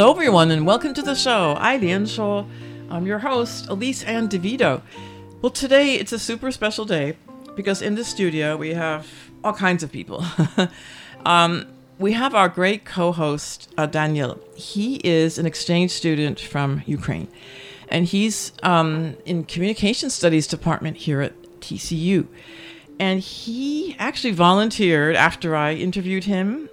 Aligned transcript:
Hello, 0.00 0.12
everyone, 0.12 0.50
and 0.50 0.66
welcome 0.66 0.94
to 0.94 1.02
the 1.02 1.14
show. 1.14 1.54
I'm 1.58 2.06
Shaw. 2.06 2.46
I'm 2.88 3.06
your 3.06 3.18
host, 3.18 3.68
Elise 3.68 4.02
Ann 4.04 4.30
DeVito. 4.30 4.80
Well, 5.42 5.50
today 5.50 5.96
it's 5.96 6.10
a 6.10 6.18
super 6.18 6.50
special 6.52 6.86
day 6.86 7.18
because 7.54 7.82
in 7.82 7.96
the 7.96 8.02
studio 8.02 8.56
we 8.56 8.70
have 8.70 9.06
all 9.44 9.52
kinds 9.52 9.82
of 9.82 9.92
people. 9.92 10.24
um, 11.26 11.66
we 11.98 12.14
have 12.14 12.34
our 12.34 12.48
great 12.48 12.86
co 12.86 13.12
host, 13.12 13.70
uh, 13.76 13.84
Daniel. 13.84 14.40
He 14.56 15.02
is 15.04 15.36
an 15.36 15.44
exchange 15.44 15.90
student 15.90 16.40
from 16.40 16.82
Ukraine, 16.86 17.28
and 17.90 18.06
he's 18.06 18.52
um, 18.62 19.18
in 19.26 19.44
communication 19.44 20.08
studies 20.08 20.46
department 20.46 20.96
here 20.96 21.20
at 21.20 21.34
TCU. 21.60 22.26
And 22.98 23.20
he 23.20 23.96
actually 23.98 24.32
volunteered 24.32 25.14
after 25.14 25.54
I 25.54 25.74
interviewed 25.74 26.24
him 26.24 26.69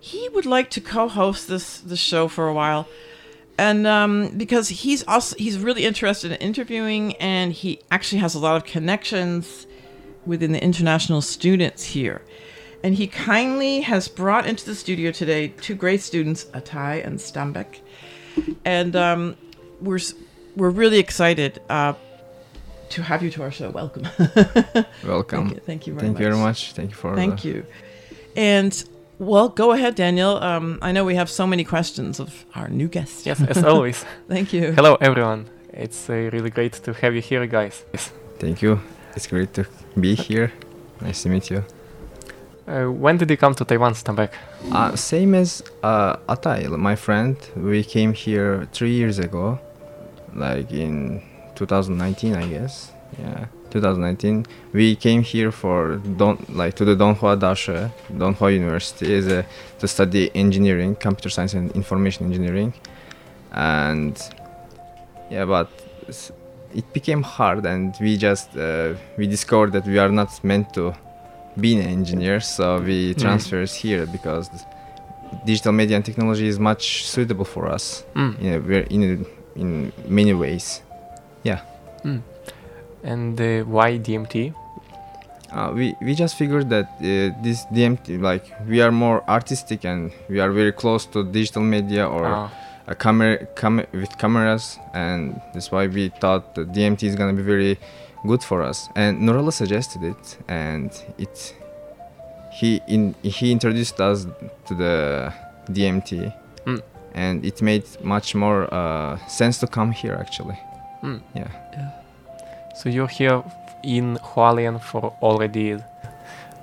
he 0.00 0.28
would 0.30 0.46
like 0.46 0.70
to 0.70 0.80
co-host 0.80 1.48
this 1.48 1.78
the 1.78 1.96
show 1.96 2.28
for 2.28 2.46
a 2.48 2.54
while, 2.54 2.86
and 3.58 3.86
um, 3.86 4.36
because 4.36 4.68
he's 4.68 5.02
also 5.08 5.36
he's 5.36 5.58
really 5.58 5.84
interested 5.84 6.30
in 6.32 6.38
interviewing, 6.38 7.14
and 7.16 7.52
he 7.52 7.80
actually 7.90 8.18
has 8.20 8.34
a 8.34 8.38
lot 8.38 8.56
of 8.56 8.64
connections 8.64 9.66
within 10.24 10.52
the 10.52 10.62
international 10.62 11.20
students 11.22 11.84
here. 11.84 12.22
And 12.82 12.94
he 12.94 13.06
kindly 13.06 13.80
has 13.80 14.06
brought 14.06 14.46
into 14.46 14.64
the 14.66 14.74
studio 14.74 15.10
today 15.10 15.48
two 15.48 15.74
great 15.74 16.00
students, 16.02 16.44
Atai 16.46 17.04
and 17.04 17.18
Stambek. 17.18 17.80
And 18.64 18.94
um, 18.94 19.36
we're, 19.80 19.98
we're 20.56 20.70
really 20.70 20.98
excited 20.98 21.60
uh, 21.68 21.94
to 22.90 23.02
have 23.02 23.22
you 23.22 23.30
to 23.30 23.42
our 23.42 23.50
show. 23.50 23.70
Welcome. 23.70 24.06
Welcome. 25.04 25.48
Thank 25.48 25.54
you, 25.54 25.60
thank 25.64 25.86
you 25.86 25.94
very 25.94 26.06
Thank 26.06 26.18
you 26.18 26.24
very 26.26 26.36
much. 26.36 26.42
much. 26.42 26.72
Thank 26.72 26.90
you 26.90 26.96
for 26.96 27.16
Thank 27.16 27.42
the- 27.42 27.48
you. 27.48 27.66
And 28.36 28.84
well, 29.18 29.48
go 29.48 29.72
ahead, 29.72 29.94
Daniel. 29.94 30.36
Um, 30.42 30.78
I 30.82 30.92
know 30.92 31.04
we 31.04 31.14
have 31.14 31.30
so 31.30 31.46
many 31.46 31.64
questions 31.64 32.20
of 32.20 32.44
our 32.54 32.68
new 32.68 32.88
guests. 32.88 33.26
Yes, 33.26 33.40
as 33.42 33.64
always. 33.64 34.04
Thank 34.28 34.52
you. 34.52 34.72
Hello, 34.72 34.96
everyone. 35.00 35.46
It's 35.72 36.08
uh, 36.08 36.30
really 36.32 36.50
great 36.50 36.72
to 36.84 36.92
have 36.94 37.14
you 37.14 37.20
here, 37.20 37.46
guys. 37.46 37.84
Yes. 37.92 38.12
Thank 38.38 38.62
you. 38.62 38.80
It's 39.14 39.26
great 39.26 39.54
to 39.54 39.66
be 39.98 40.14
here. 40.14 40.52
Nice 41.00 41.22
to 41.22 41.28
meet 41.28 41.50
you. 41.50 41.64
Uh, 42.66 42.86
when 42.86 43.16
did 43.16 43.30
you 43.30 43.36
come 43.36 43.54
to 43.54 43.64
Taiwan, 43.64 43.94
Stambek? 43.94 44.30
Uh, 44.72 44.96
same 44.96 45.34
as 45.34 45.62
uh, 45.82 46.16
Atai, 46.28 46.68
my 46.76 46.96
friend. 46.96 47.36
We 47.56 47.84
came 47.84 48.12
here 48.12 48.68
three 48.72 48.92
years 48.92 49.18
ago, 49.18 49.58
like 50.34 50.72
in 50.72 51.22
2019, 51.54 52.34
I 52.34 52.48
guess. 52.48 52.92
Yeah, 53.18 53.46
2019. 53.70 54.46
We 54.72 54.96
came 54.96 55.22
here 55.22 55.50
for 55.52 55.96
Don, 56.16 56.44
like 56.48 56.74
to 56.76 56.84
the 56.84 56.94
Donghua 56.96 57.38
Daxue, 57.38 57.90
Donghua 58.12 58.52
University, 58.54 59.12
is 59.12 59.26
a, 59.28 59.44
to 59.78 59.88
study 59.88 60.30
engineering, 60.34 60.96
computer 60.96 61.28
science 61.30 61.54
and 61.54 61.70
information 61.72 62.26
engineering, 62.26 62.72
and 63.52 64.16
yeah, 65.30 65.44
but 65.44 65.68
it 66.74 66.92
became 66.92 67.22
hard, 67.22 67.64
and 67.66 67.94
we 68.00 68.16
just 68.16 68.56
uh, 68.56 68.94
we 69.16 69.26
discovered 69.26 69.72
that 69.72 69.86
we 69.86 69.98
are 69.98 70.10
not 70.10 70.42
meant 70.44 70.72
to 70.74 70.94
be 71.60 71.74
an 71.76 71.86
engineer, 71.86 72.40
so 72.40 72.78
we 72.80 73.14
Mm. 73.14 73.20
transfers 73.20 73.74
here 73.74 74.06
because 74.06 74.50
digital 75.44 75.72
media 75.72 75.96
and 75.96 76.04
technology 76.04 76.46
is 76.46 76.58
much 76.58 77.04
suitable 77.06 77.44
for 77.44 77.66
us 77.66 78.04
Mm. 78.14 78.60
ver- 78.60 78.86
in 78.90 79.26
in 79.56 79.92
many 80.08 80.34
ways. 80.34 80.82
Yeah. 81.42 81.60
Mm. 82.04 82.20
And 83.12 83.40
uh, 83.40 83.64
why 83.74 83.98
DMT? 84.06 84.34
Uh, 85.52 85.70
we 85.78 85.86
we 86.06 86.12
just 86.14 86.34
figured 86.36 86.68
that 86.70 86.86
uh, 87.00 87.42
this 87.44 87.58
DMT 87.76 88.20
like 88.20 88.44
we 88.68 88.82
are 88.84 88.90
more 88.90 89.18
artistic 89.28 89.84
and 89.84 90.10
we 90.28 90.40
are 90.44 90.50
very 90.60 90.72
close 90.72 91.06
to 91.12 91.18
digital 91.38 91.62
media 91.62 92.04
or 92.16 92.24
Ah. 92.26 92.48
a 92.88 92.94
camera 92.94 93.46
cam- 93.60 93.86
with 94.00 94.12
cameras 94.18 94.78
and 94.92 95.40
that's 95.54 95.70
why 95.74 95.86
we 95.96 96.04
thought 96.20 96.54
that 96.56 96.66
DMT 96.76 97.02
is 97.10 97.14
gonna 97.18 97.32
be 97.42 97.46
very 97.54 97.74
good 98.30 98.42
for 98.42 98.58
us 98.70 98.88
and 98.96 99.10
Norella 99.26 99.52
suggested 99.52 100.02
it 100.12 100.24
and 100.48 100.90
it 101.24 101.54
he 102.58 102.80
in 102.88 103.14
he 103.22 103.46
introduced 103.52 104.00
us 104.00 104.26
to 104.66 104.74
the 104.74 104.94
DMT 105.70 106.10
Mm. 106.66 106.80
and 107.14 107.44
it 107.44 107.62
made 107.62 107.84
much 108.02 108.34
more 108.34 108.60
uh, 108.74 109.16
sense 109.28 109.56
to 109.62 109.66
come 109.76 109.92
here 110.02 110.14
actually 110.24 110.58
Mm. 111.04 111.20
yeah 111.34 111.50
So 112.76 112.88
you're 112.90 113.08
here 113.08 113.42
in 113.82 114.18
Hualien 114.18 114.80
for 114.80 115.14
already 115.22 115.76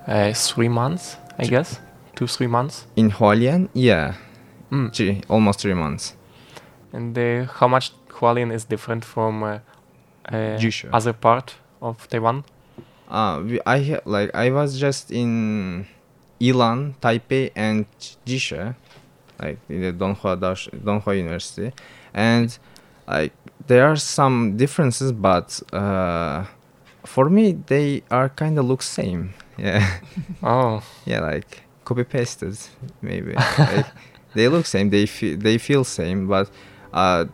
uh, 0.07 0.33
three 0.33 0.69
months, 0.69 1.17
I 1.39 1.45
guess? 1.45 1.79
Two, 2.15 2.27
three 2.27 2.47
months? 2.47 2.85
in 2.95 3.09
Hualien 3.11 3.69
yeah 3.73 4.13
Mm. 4.71 4.91
three, 4.91 5.21
almost 5.29 5.59
three 5.59 5.75
months 5.75 6.15
And 6.93 7.15
uh, 7.17 7.45
how 7.59 7.67
much 7.67 7.91
Hualien 8.09 8.51
is 8.51 8.65
different 8.65 9.03
from 9.05 9.43
uh, 9.43 9.59
uh, 10.31 10.59
other 10.91 11.13
part 11.13 11.55
of 11.81 12.07
Taiwan? 12.09 12.43
Uh, 13.09 13.41
we, 13.45 13.59
I 13.65 13.99
like 14.05 14.33
I 14.33 14.49
was 14.51 14.79
just 14.79 15.11
in 15.11 15.85
Ilan, 16.39 16.93
Taipei, 17.01 17.51
and 17.55 17.85
Jisha, 18.25 18.75
like 19.41 19.59
in 19.69 19.81
the 19.81 19.91
Donghua 19.93 20.39
Daxue, 20.39 20.71
Donghua 20.83 21.17
University, 21.17 21.71
and 22.13 22.57
like 23.07 23.33
there 23.67 23.85
are 23.87 23.95
some 23.95 24.57
differences, 24.57 25.11
but 25.11 25.59
uh, 25.73 26.45
for 27.05 27.29
me 27.29 27.53
they 27.67 28.03
are 28.11 28.29
kind 28.29 28.57
of 28.59 28.65
look 28.65 28.81
same. 28.81 29.33
Yeah, 29.57 29.99
Oh, 30.43 30.81
yeah, 31.05 31.21
like 31.21 31.63
copy 31.85 32.03
pasted 32.03 32.57
maybe. 33.01 33.33
like, 33.57 33.85
they 34.33 34.47
look 34.47 34.65
same. 34.65 34.89
They 34.89 35.05
feel 35.05 35.37
they 35.37 35.57
feel 35.57 35.83
same, 35.83 36.27
but 36.27 36.49
uh, 36.93 37.25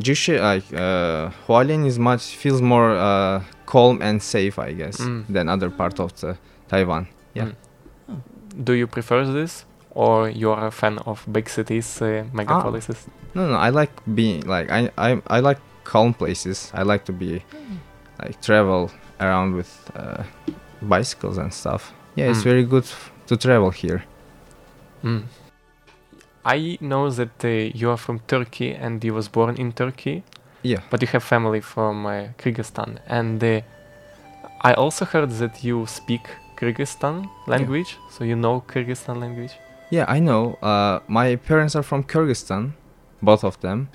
Jisha 0.00 0.40
like 0.40 0.64
uh, 0.74 1.30
Hualien 1.46 1.86
is 1.86 1.98
much 1.98 2.22
feels 2.36 2.60
more 2.62 2.90
uh, 2.96 3.42
calm 3.66 4.00
and 4.02 4.22
safe, 4.22 4.58
I 4.58 4.72
guess, 4.72 4.98
Mm. 5.00 5.24
than 5.28 5.48
other 5.48 5.70
part 5.70 6.00
of 6.00 6.12
the 6.20 6.36
Taiwan. 6.68 7.06
Yeah. 7.34 7.52
Mm. 8.10 8.22
do 8.64 8.72
you 8.72 8.86
prefer 8.86 9.24
this? 9.24 9.64
Or 9.98 10.30
you 10.30 10.50
are 10.54 10.66
a 10.68 10.70
fan 10.70 10.98
of 11.06 11.26
big 11.26 11.48
cities, 11.48 12.00
uh, 12.02 12.22
megapolises? 12.32 12.98
No, 13.34 13.48
no, 13.48 13.56
I 13.66 13.70
like 13.80 13.90
being 14.14 14.40
like 14.46 14.70
I 14.70 14.90
I 15.08 15.10
I 15.36 15.40
like 15.48 15.58
calm 15.84 16.14
places. 16.14 16.70
I 16.80 16.82
like 16.92 17.04
to 17.06 17.12
be 17.12 17.42
like 18.22 18.40
travel 18.40 18.90
around 19.20 19.56
with 19.58 19.70
uh, 19.96 20.22
bicycles 20.82 21.38
and 21.38 21.52
stuff. 21.52 21.82
Yeah, 22.16 22.30
it's 22.30 22.40
Mm. 22.40 22.50
very 22.50 22.64
good 22.64 22.86
to 23.26 23.36
travel 23.36 23.70
here. 23.82 24.00
Mm. 25.02 25.22
I 26.44 26.78
know 26.80 27.10
that 27.10 27.44
uh, 27.44 27.48
you 27.80 27.90
are 27.90 27.96
from 27.98 28.20
Turkey 28.26 28.70
and 28.84 29.04
you 29.04 29.14
was 29.14 29.28
born 29.28 29.56
in 29.56 29.72
Turkey. 29.72 30.22
Yeah. 30.62 30.80
But 30.90 31.02
you 31.02 31.08
have 31.12 31.22
family 31.24 31.60
from 31.60 32.06
uh, 32.06 32.12
Kyrgyzstan, 32.38 32.98
and 33.08 33.42
uh, 33.42 33.60
I 34.70 34.74
also 34.74 35.04
heard 35.04 35.30
that 35.40 35.62
you 35.64 35.86
speak 35.86 36.22
Kyrgyzstan 36.56 37.26
language, 37.46 37.96
so 38.10 38.24
you 38.24 38.36
know 38.36 38.62
Kyrgyzstan 38.68 39.20
language. 39.20 39.54
Yeah, 39.90 40.04
I 40.08 40.18
know. 40.20 40.54
Uh, 40.62 41.00
my 41.08 41.36
parents 41.36 41.74
are 41.74 41.82
from 41.82 42.04
Kyrgyzstan, 42.04 42.72
both 43.22 43.42
of 43.44 43.58
them, 43.60 43.88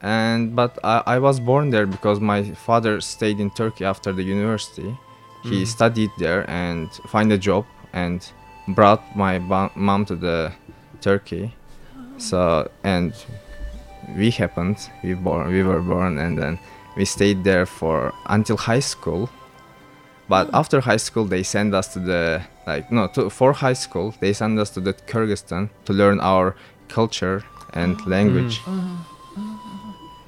and 0.00 0.54
but 0.54 0.78
I, 0.84 1.02
I 1.06 1.18
was 1.18 1.40
born 1.40 1.70
there 1.70 1.86
because 1.86 2.20
my 2.20 2.42
father 2.52 3.00
stayed 3.00 3.40
in 3.40 3.50
Turkey 3.50 3.84
after 3.84 4.12
the 4.12 4.22
university. 4.22 4.96
He 5.42 5.62
Mhm. 5.62 5.66
studied 5.66 6.10
there 6.18 6.44
and 6.50 6.88
find 7.08 7.32
a 7.32 7.38
job 7.38 7.64
and 7.92 8.20
brought 8.68 9.02
my 9.16 9.38
mom 9.74 10.04
to 10.06 10.14
the 10.16 10.52
Turkey. 11.00 11.54
So 12.18 12.68
and 12.84 13.12
we 14.16 14.30
happened. 14.30 14.76
We 15.02 15.14
born. 15.14 15.48
We 15.48 15.62
were 15.62 15.80
born 15.80 16.18
and 16.18 16.36
then 16.38 16.58
we 16.96 17.04
stayed 17.06 17.42
there 17.42 17.66
for 17.66 18.12
until 18.26 18.56
high 18.56 18.80
school. 18.82 19.28
But 20.30 20.48
after 20.54 20.80
high 20.80 21.02
school, 21.08 21.24
they 21.24 21.42
send 21.42 21.74
us 21.74 21.88
to 21.94 21.98
the 21.98 22.42
like 22.64 22.92
no 22.92 23.08
to, 23.14 23.30
for 23.30 23.52
high 23.52 23.78
school 23.84 24.14
they 24.20 24.32
send 24.32 24.60
us 24.60 24.70
to 24.70 24.80
the 24.80 24.94
Kyrgyzstan 25.10 25.70
to 25.86 25.92
learn 25.92 26.20
our 26.20 26.54
culture 26.88 27.42
and 27.74 27.98
mm. 27.98 28.06
language. 28.06 28.60
Mm. 28.60 28.98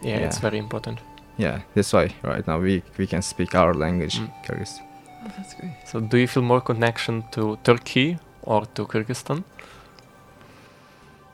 Yeah, 0.02 0.26
it's 0.26 0.38
very 0.38 0.58
important. 0.58 0.98
Yeah, 1.38 1.60
that's 1.74 1.92
why 1.92 2.08
right 2.22 2.44
now 2.46 2.58
we 2.58 2.82
we 2.98 3.06
can 3.06 3.22
speak 3.22 3.54
our 3.54 3.74
language, 3.74 4.18
mm. 4.18 4.28
Kyrgyz. 4.44 4.80
Oh, 5.24 5.30
that's 5.36 5.54
great. 5.54 5.76
So, 5.86 6.00
do 6.00 6.16
you 6.16 6.26
feel 6.26 6.42
more 6.42 6.60
connection 6.60 7.22
to 7.30 7.56
Turkey 7.62 8.18
or 8.42 8.66
to 8.74 8.86
Kyrgyzstan? 8.86 9.44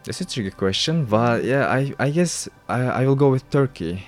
That's 0.05 0.20
a 0.20 0.25
tricky 0.25 0.50
question, 0.50 1.06
but 1.06 1.44
yeah, 1.44 1.65
I 1.79 1.94
I 1.99 2.11
guess 2.11 2.49
I 2.69 2.81
I 3.00 3.06
will 3.06 3.17
go 3.17 3.31
with 3.31 3.49
Turkey. 3.50 4.05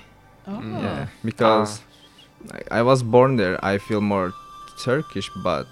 Oh. 0.47 0.61
Yeah, 0.61 1.07
because 1.25 1.81
ah. 1.81 2.57
I, 2.71 2.79
I 2.79 2.81
was 2.83 3.01
born 3.03 3.37
there. 3.37 3.57
I 3.65 3.79
feel 3.79 4.01
more 4.01 4.33
Turkish, 4.77 5.29
but 5.43 5.67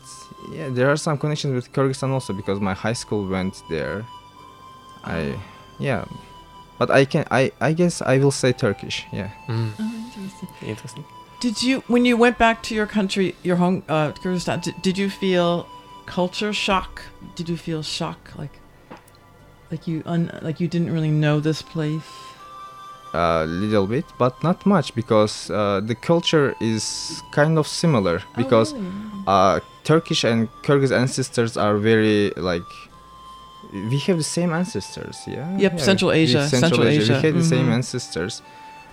yeah, 0.51 0.69
there 0.69 0.89
are 0.89 0.97
some 0.97 1.17
connections 1.17 1.53
with 1.53 1.71
Kyrgyzstan 1.73 2.09
also 2.09 2.33
because 2.33 2.59
my 2.59 2.73
high 2.73 2.93
school 2.93 3.27
went 3.27 3.63
there. 3.69 4.05
I 5.03 5.39
yeah, 5.79 6.05
but 6.77 6.89
I 6.91 7.05
can 7.05 7.25
I 7.31 7.51
I 7.61 7.73
guess 7.73 8.01
I 8.01 8.17
will 8.17 8.31
say 8.31 8.53
Turkish. 8.53 9.05
Yeah. 9.11 9.29
Mm. 9.47 9.71
Oh, 9.79 9.93
interesting. 10.05 10.49
Interesting. 10.61 11.05
Did 11.39 11.63
you, 11.63 11.83
when 11.87 12.03
you 12.03 12.17
went 12.17 12.37
back 12.37 12.61
to 12.63 12.75
your 12.75 12.85
country, 12.85 13.33
your 13.43 13.55
home, 13.55 13.83
uh, 13.87 14.11
Kyrgyzstan, 14.11 14.61
did, 14.61 14.81
did 14.81 14.97
you 14.97 15.09
feel 15.09 15.69
culture 16.05 16.51
shock? 16.51 17.01
Did 17.35 17.47
you 17.47 17.55
feel 17.55 17.81
shock, 17.81 18.31
like, 18.37 18.59
like 19.71 19.87
you, 19.87 20.03
un, 20.05 20.37
like 20.41 20.59
you 20.59 20.67
didn't 20.67 20.91
really 20.91 21.11
know 21.11 21.39
this 21.39 21.61
place? 21.61 22.03
A 23.13 23.45
little 23.45 23.87
bit, 23.87 24.05
but 24.17 24.41
not 24.43 24.65
much 24.65 24.95
because 24.95 25.49
uh, 25.49 25.81
the 25.83 25.95
culture 25.95 26.55
is 26.61 27.21
kind 27.31 27.57
of 27.57 27.67
similar. 27.67 28.21
Because 28.35 28.73
uh, 29.27 29.59
Turkish 29.83 30.23
and 30.23 30.49
Kyrgyz 30.63 30.91
ancestors 30.91 31.57
are 31.57 31.77
very 31.77 32.31
like 32.37 32.69
we 33.73 33.99
have 33.99 34.17
the 34.17 34.23
same 34.23 34.51
ancestors. 34.53 35.23
Yeah. 35.27 35.57
Yep, 35.57 35.73
yeah, 35.73 35.77
Central 35.77 36.11
Asia, 36.11 36.47
Central 36.47 36.87
Asia, 36.87 37.13
We 37.13 37.21
have 37.21 37.35
the 37.35 37.43
same 37.43 37.67
mhm. 37.67 37.73
ancestors, 37.73 38.41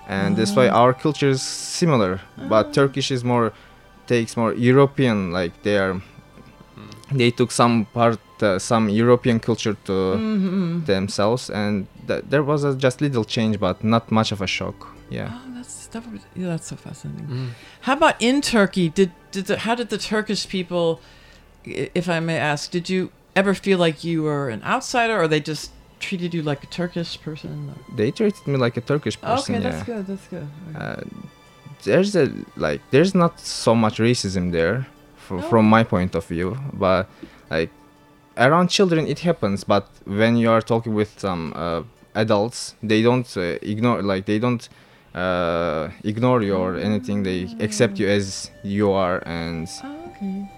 and 0.08 0.36
that's 0.36 0.54
why 0.54 0.68
our 0.68 0.92
culture 0.92 1.30
is 1.30 1.42
similar. 1.42 2.20
But 2.48 2.74
Turkish 2.74 3.10
is 3.10 3.24
more 3.24 3.52
takes 4.06 4.36
more 4.36 4.52
European. 4.54 5.32
Like 5.32 5.62
they 5.62 5.78
are. 5.78 6.00
They 7.12 7.30
took 7.30 7.52
some 7.52 7.86
part, 7.94 8.18
uh, 8.42 8.58
some 8.58 8.88
European 8.88 9.38
culture 9.40 9.76
to 9.84 9.92
Mhm. 9.92 10.86
themselves, 10.86 11.50
and 11.50 11.86
th- 12.08 12.24
there 12.30 12.42
was 12.42 12.64
a 12.64 12.74
just 12.74 13.00
little 13.00 13.24
change, 13.24 13.58
but 13.58 13.82
not 13.84 14.10
much 14.10 14.32
of 14.32 14.40
a 14.40 14.46
shock. 14.46 14.74
Yeah. 15.10 15.30
Oh, 15.32 15.54
that's 15.54 15.86
that 15.92 16.02
was, 16.12 16.20
yeah, 16.34 16.48
that's 16.48 16.66
so 16.68 16.76
fascinating. 16.76 17.26
Mm. 17.28 17.48
How 17.82 17.92
about 17.94 18.14
in 18.20 18.40
Turkey? 18.40 18.88
Did 18.88 19.10
did 19.32 19.46
the, 19.46 19.56
how 19.58 19.74
did 19.76 19.88
the 19.88 19.98
Turkish 19.98 20.48
people, 20.48 21.00
if 21.64 22.08
I 22.08 22.20
may 22.20 22.38
ask, 22.38 22.70
did 22.70 22.88
you 22.88 23.10
ever 23.34 23.54
feel 23.54 23.78
like 23.78 24.04
you 24.04 24.22
were 24.22 24.48
an 24.50 24.62
outsider, 24.64 25.16
or 25.20 25.28
they 25.28 25.40
just 25.40 25.70
treated 26.00 26.34
you 26.34 26.42
like 26.42 26.62
a 26.64 26.66
Turkish 26.66 27.20
person? 27.22 27.72
They 27.96 28.10
treated 28.10 28.46
me 28.46 28.56
like 28.56 28.76
a 28.76 28.80
Turkish 28.82 29.16
person. 29.20 29.54
okay, 29.54 29.64
yeah. 29.64 29.70
that's 29.70 29.86
good. 29.86 30.06
That's 30.06 30.28
good. 30.28 30.48
Uh, 30.74 31.02
there's 31.84 32.16
a 32.16 32.30
like 32.56 32.80
there's 32.90 33.14
not 33.14 33.38
so 33.40 33.74
much 33.74 33.98
racism 33.98 34.50
there, 34.52 34.86
f- 35.30 35.48
from 35.50 35.68
my 35.68 35.84
point 35.84 36.14
of 36.14 36.26
view. 36.26 36.56
But 36.72 37.08
like 37.50 37.70
around 38.36 38.68
children, 38.68 39.06
it 39.06 39.20
happens. 39.20 39.64
But 39.64 39.88
when 40.04 40.36
you 40.36 40.50
are 40.50 40.62
talking 40.62 40.94
with 40.94 41.18
some 41.18 41.52
uh, 41.54 41.82
adults, 42.14 42.74
they 42.82 43.02
don't 43.02 43.36
uh, 43.36 43.58
ignore 43.62 44.02
like 44.02 44.26
they 44.26 44.38
don't 44.38 44.68
uh, 45.14 45.90
ignore 46.04 46.42
you 46.42 46.54
or 46.56 46.76
anything. 46.76 47.22
They 47.22 47.48
accept 47.60 47.98
you 47.98 48.08
as 48.08 48.50
you 48.62 48.90
are 48.92 49.22
and. 49.26 49.68
okay. 50.08 50.50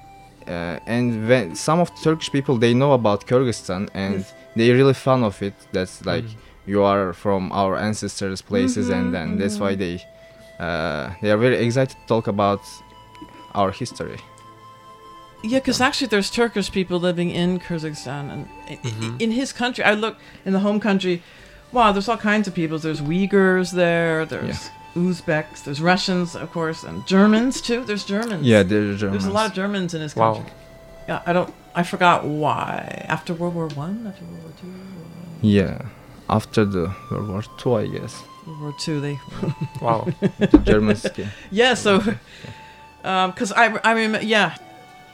Uh, 0.46 0.78
and 0.86 1.28
when 1.28 1.54
some 1.54 1.78
of 1.78 1.90
the 1.90 2.00
Turkish 2.02 2.32
people 2.32 2.56
they 2.56 2.72
know 2.72 2.92
about 2.94 3.26
Kyrgyzstan 3.26 3.90
and 3.92 4.24
they 4.56 4.70
really 4.72 4.94
fun 4.94 5.22
of 5.22 5.40
it. 5.42 5.54
That's 5.72 6.04
like 6.04 6.24
you 6.66 6.82
are 6.82 7.12
from 7.12 7.52
our 7.52 7.76
ancestors' 7.76 8.42
places, 8.42 8.90
and 8.90 9.14
then 9.14 9.38
that's 9.38 9.58
why 9.58 9.74
they 9.74 10.02
uh, 10.58 11.12
they 11.22 11.30
are 11.30 11.38
very 11.38 11.56
excited 11.64 11.96
to 12.00 12.06
talk 12.06 12.26
about 12.26 12.60
our 13.54 13.70
history. 13.70 14.18
Yeah, 15.42 15.58
because 15.60 15.80
actually, 15.80 16.08
there's 16.08 16.30
Turkish 16.30 16.70
people 16.72 16.98
living 16.98 17.30
in 17.30 17.60
Kyrgyzstan, 17.60 18.30
and 18.32 18.48
i- 18.68 18.72
i- 18.72 18.76
Mhm. 18.90 19.20
in 19.20 19.30
his 19.32 19.52
country, 19.52 19.84
I 19.84 19.94
look 19.94 20.16
in 20.44 20.52
the 20.52 20.58
home 20.60 20.80
country. 20.80 21.22
Wow, 21.72 21.92
there's 21.92 22.08
all 22.08 22.16
kinds 22.16 22.48
of 22.48 22.54
people. 22.54 22.78
There's 22.78 23.00
Uyghurs 23.00 23.70
there. 23.72 24.24
There's 24.26 24.70
Uzbeks. 24.96 25.62
There's 25.64 25.80
Russians, 25.80 26.34
of 26.34 26.50
course, 26.52 26.82
and 26.82 27.06
Germans 27.06 27.60
too. 27.60 27.84
There's 27.84 28.04
Germans. 28.04 28.44
Yeah, 28.44 28.62
there 28.64 28.82
are 28.90 28.94
There's 29.14 29.26
a 29.26 29.30
lot 29.30 29.46
of 29.46 29.52
Germans 29.54 29.94
in 29.94 30.00
his 30.00 30.16
Wow. 30.16 30.34
country. 30.34 30.52
Yeah, 31.08 31.20
I 31.26 31.32
don't. 31.32 31.52
I 31.74 31.82
forgot 31.84 32.24
why. 32.24 33.04
After 33.08 33.32
World 33.32 33.54
War 33.54 33.68
One, 33.76 34.06
after 34.08 34.24
World 34.24 34.42
War 34.42 34.52
Two, 34.60 35.46
Yeah, 35.46 35.78
after 36.28 36.64
the 36.64 36.90
World 37.10 37.28
War 37.28 37.42
Two, 37.58 37.74
I 37.76 37.86
guess. 37.86 38.14
World 38.46 38.60
War 38.60 38.74
Two, 38.84 39.00
they. 39.00 39.20
Wow. 39.80 40.08
The 40.40 40.58
Germans 40.70 41.06
came. 41.14 41.30
Yeah, 41.52 41.74
so, 41.74 42.00
because 43.02 43.52
I 43.52 43.78
I 43.84 43.92
remember 43.92 44.20
yeah, 44.26 44.56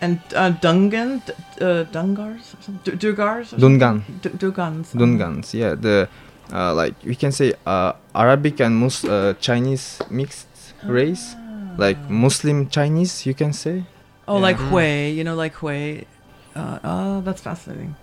and 0.05 0.19
uh, 0.35 0.51
Dungan, 0.65 1.21
uh, 1.61 1.85
Dungars, 1.97 2.45
or 2.55 2.63
something? 2.63 2.99
Dugars, 2.99 3.53
or 3.53 3.57
Dungan. 3.59 3.81
something? 3.81 4.21
D- 4.23 4.39
Dugans. 4.43 4.87
Dungans, 4.95 5.55
yeah, 5.55 5.75
the 5.87 6.09
uh, 6.53 6.75
like 6.75 6.95
we 7.05 7.15
can 7.15 7.33
say 7.33 7.55
uh, 7.67 7.93
Arabic 8.15 8.61
and 8.61 8.75
Mus- 8.83 9.05
uh, 9.05 9.35
Chinese 9.41 9.87
mixed 10.11 10.49
race, 10.85 11.35
like 11.79 11.99
Muslim 12.11 12.69
Chinese, 12.69 13.27
you 13.27 13.35
can 13.35 13.53
say. 13.53 13.85
Oh, 14.27 14.37
Yeah. 14.37 14.43
like 14.49 14.57
Hui, 14.71 15.11
you 15.19 15.25
know, 15.25 15.35
like 15.45 15.55
Hui. 15.61 16.05
Uh, 16.57 16.79
oh, 16.85 17.21
that's 17.27 17.43
fascinating. 17.43 17.95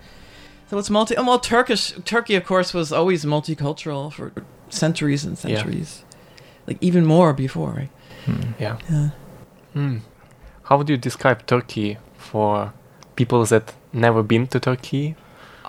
So 0.68 0.78
it's 0.78 0.90
multi. 0.90 1.14
oh, 1.16 1.24
Well, 1.24 1.38
Turkish 1.40 1.92
Turkey, 2.04 2.34
of 2.36 2.44
course, 2.44 2.74
was 2.74 2.92
always 2.92 3.24
multicultural 3.24 4.10
for 4.12 4.30
centuries 4.68 5.24
and 5.26 5.36
centuries, 5.38 5.58
Yeah. 5.58 5.64
centuries, 5.64 6.04
like 6.66 6.78
even 6.80 7.04
more 7.06 7.32
before, 7.34 7.70
right? 7.80 7.90
Yeah. 8.60 8.76
Yeah. 8.90 9.08
Hmm. 9.74 9.96
How 10.72 10.78
would 10.78 10.88
you 10.88 10.96
describe 10.96 11.44
Turkey 11.46 11.98
for 12.16 12.72
people 13.14 13.44
that 13.44 13.74
never 13.92 14.22
been 14.22 14.46
to 14.46 14.58
Turkey? 14.58 15.16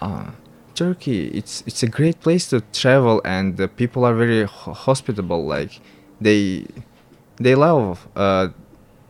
Uh, 0.02 0.28
Turkey, 0.76 1.28
it's 1.40 1.62
it's 1.68 1.84
a 1.84 1.90
great 1.90 2.22
place 2.22 2.48
to 2.52 2.62
travel, 2.72 3.22
and 3.26 3.58
the 3.58 3.68
people 3.68 4.06
are 4.06 4.14
very 4.16 4.46
ho- 4.46 4.72
hospitable. 4.72 5.44
Like 5.46 5.82
they 6.22 6.68
they 7.36 7.54
love 7.54 8.08
uh, 8.16 8.48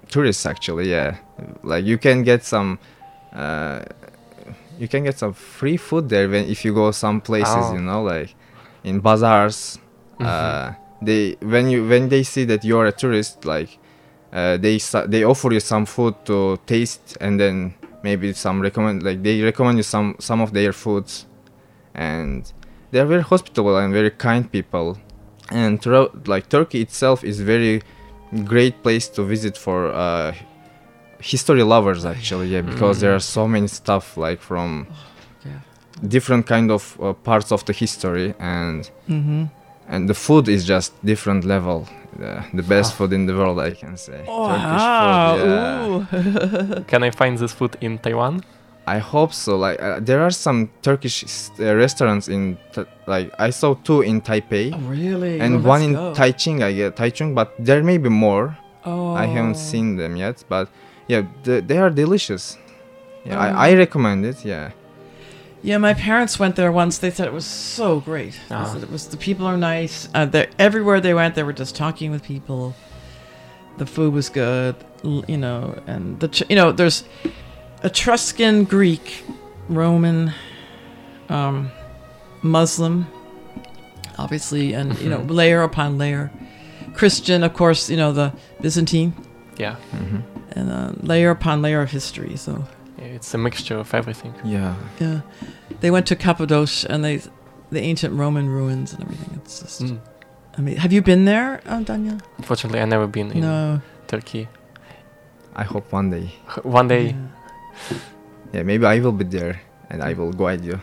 tourists. 0.10 0.48
Actually, 0.48 0.90
yeah. 0.90 1.18
Like 1.62 1.86
you 1.86 2.00
can 2.00 2.24
get 2.24 2.44
some. 2.44 2.80
Uh, 3.32 3.84
you 4.80 4.88
can 4.88 5.04
get 5.04 5.20
some 5.20 5.34
free 5.34 5.78
food 5.78 6.10
there 6.10 6.28
when 6.28 6.46
if 6.50 6.66
you 6.66 6.74
go 6.74 6.90
some 6.90 7.22
places, 7.22 7.66
Oh. 7.70 7.74
you 7.76 7.82
know, 7.82 8.02
like 8.02 8.34
in 8.84 9.00
bazaars. 9.00 9.78
Uh, 10.20 10.26
Mhm. 10.26 10.76
they 11.06 11.36
when 11.54 11.70
you 11.70 11.88
when 11.88 12.10
they 12.10 12.24
see 12.24 12.46
that 12.46 12.66
you're 12.66 12.88
a 12.88 12.92
tourist, 12.92 13.46
like 13.46 13.78
uh, 14.34 14.58
they 14.58 14.78
they 15.08 15.24
offer 15.24 15.54
you 15.54 15.60
some 15.60 15.86
food 15.86 16.16
to 16.26 16.58
taste, 16.66 17.18
and 17.22 17.40
then 17.40 17.74
maybe 18.04 18.34
some 18.34 18.60
recommend 18.62 19.04
like 19.04 19.22
they 19.24 19.42
recommend 19.42 19.78
you 19.78 19.84
some 19.84 20.16
some 20.20 20.42
of 20.42 20.52
their 20.54 20.74
foods, 20.74 21.26
and 21.94 22.52
they 22.92 23.00
are 23.00 23.06
very 23.06 23.22
hospitable 23.24 23.78
and 23.78 23.94
very 23.94 24.10
kind 24.12 24.52
people, 24.52 24.98
and 25.52 25.82
throughout 25.82 26.28
like 26.28 26.50
Turkey 26.50 26.82
itself 26.82 27.24
is 27.24 27.40
very 27.42 27.82
great 28.46 28.82
place 28.84 29.08
to 29.10 29.24
visit 29.24 29.56
for 29.58 29.80
uh, 29.94 30.34
history 31.20 31.64
lovers 31.64 32.04
actually 32.06 32.48
yeah 32.48 32.62
because 32.62 33.00
there 33.00 33.14
are 33.14 33.20
so 33.20 33.48
many 33.48 33.68
stuff 33.68 34.18
like 34.18 34.42
from 34.42 34.88
yeah. 35.46 35.60
different 36.08 36.46
kind 36.48 36.72
of 36.72 36.98
uh, 37.00 37.14
parts 37.14 37.52
of 37.52 37.64
the 37.66 37.74
history 37.74 38.34
and 38.40 38.90
Mhm. 39.08 39.50
and 39.88 40.10
the 40.10 40.14
food 40.16 40.48
is 40.50 40.66
just 40.66 40.92
different 41.06 41.46
level 41.46 41.88
the, 42.18 42.44
the 42.54 42.64
best 42.64 42.96
food 42.96 43.14
in 43.14 43.26
the 43.26 43.34
world, 43.36 43.60
I 43.60 43.72
can 43.72 43.98
say. 43.98 44.24
Wow. 44.28 46.06
Turkish 46.10 46.10
food, 46.12 46.78
yeah. 46.78 46.84
Can 46.88 47.04
I 47.04 47.12
find 47.12 47.38
this 47.38 47.52
food 47.54 47.76
in 47.82 47.98
Taiwan? 48.00 48.44
I 48.86 48.98
hope 48.98 49.34
so. 49.34 49.56
Like 49.56 49.82
uh, 49.82 50.00
there 50.02 50.22
are 50.22 50.30
some 50.32 50.70
Turkish 50.82 51.24
uh, 51.60 51.74
restaurants 51.76 52.28
in 52.28 52.58
t- 52.74 52.84
like 53.08 53.32
I 53.40 53.50
saw 53.50 53.76
two 53.76 54.02
in 54.02 54.20
Taipei. 54.22 54.74
Oh, 54.74 54.78
really? 54.90 55.40
And 55.40 55.56
Oh, 55.56 55.70
one 55.70 55.82
let's 55.82 55.86
in 55.88 55.94
go. 55.94 56.14
Taichung, 56.14 56.62
I 56.64 56.74
get 56.74 56.96
Taichung, 56.98 57.34
but 57.34 57.54
there 57.60 57.82
may 57.84 57.98
be 57.98 58.10
more. 58.10 58.58
Oh. 58.86 59.14
I 59.14 59.26
Oh. 59.26 59.30
haven't 59.32 59.56
seen 59.56 59.96
them 59.96 60.18
yet, 60.18 60.44
but 60.50 60.68
yeah, 61.08 61.24
th- 61.46 61.64
they 61.66 61.78
are 61.78 61.90
delicious. 61.90 62.58
Yeah, 63.26 63.38
Oh. 63.38 63.58
I, 63.58 63.70
I 63.70 63.76
recommend 63.76 64.26
it. 64.26 64.44
Yeah. 64.44 64.72
Yeah, 65.66 65.78
my 65.78 65.94
parents 65.94 66.38
went 66.40 66.56
there 66.58 66.72
once. 66.74 66.98
They 66.98 67.10
said 67.10 67.26
it 67.28 67.34
was 67.34 67.46
so 67.46 68.02
great. 68.02 68.34
They 68.50 68.56
Ah. 68.56 68.76
it 68.78 68.92
was 68.92 69.08
the 69.08 69.18
people 69.18 69.46
are 69.48 69.58
nice. 69.58 70.10
Uh, 70.14 70.26
they 70.26 70.48
everywhere 70.60 71.00
they 71.00 71.14
went, 71.14 71.36
they 71.36 71.44
were 71.44 71.54
just 71.54 71.76
talking 71.76 72.12
with 72.12 72.22
people. 72.24 72.76
The 73.78 73.86
food 73.86 74.14
was 74.14 74.30
good, 74.30 74.76
you 75.04 75.38
know, 75.38 75.82
and 75.88 76.20
the 76.20 76.46
you 76.50 76.56
know 76.56 76.72
there's 76.74 77.06
Etruscan, 77.84 78.66
Greek, 78.66 79.24
Roman, 79.70 80.34
um, 81.30 81.72
Muslim, 82.42 83.08
obviously, 84.18 84.74
and 84.74 85.00
you 85.00 85.10
know 85.10 85.22
layer 85.22 85.64
upon 85.64 85.98
layer. 85.98 86.30
Christian, 86.94 87.42
of 87.44 87.54
course, 87.54 87.90
you 87.90 87.98
know 87.98 88.12
the 88.14 88.32
Byzantine, 88.62 89.14
Yeah. 89.58 89.76
and 90.56 90.70
uh, 90.72 90.92
layer 91.02 91.32
upon 91.32 91.62
layer 91.62 91.82
of 91.82 91.90
history. 91.92 92.36
So 92.38 92.52
yeah. 92.52 92.66
It's 93.04 93.34
a 93.34 93.38
mixture 93.38 93.78
of 93.78 93.94
everything. 93.94 94.34
Yeah. 94.44 94.76
yeah, 95.00 95.22
they 95.82 95.92
went 95.92 96.06
to 96.08 96.16
Cappadocia 96.16 96.88
and 96.90 97.04
they, 97.04 97.22
the 97.72 97.80
ancient 97.82 98.14
Roman 98.14 98.48
ruins 98.50 98.94
and 98.94 99.04
everything. 99.04 99.40
It's 99.44 99.60
just, 99.60 99.82
Mm. 99.82 100.00
I 100.58 100.62
mean, 100.62 100.78
have 100.78 100.94
you 100.94 101.02
been 101.02 101.26
there, 101.26 101.62
uh, 101.66 101.80
Daniel? 101.82 102.18
Unfortunately, 102.38 102.80
I 102.80 102.86
never 102.86 103.08
been 103.08 103.32
in 103.32 103.42
No. 103.42 103.82
Turkey. 104.08 104.48
I 105.56 105.64
hope 105.64 105.92
one 105.92 106.10
day. 106.12 106.30
One 106.64 106.88
day. 106.88 107.16
Yeah, 108.54 108.64
maybe 108.64 108.86
I 108.86 109.00
will 109.00 109.12
be 109.12 109.24
there 109.26 109.62
and 109.90 110.04
I 110.04 110.14
will 110.14 110.32
guide 110.32 110.64
you. 110.64 110.80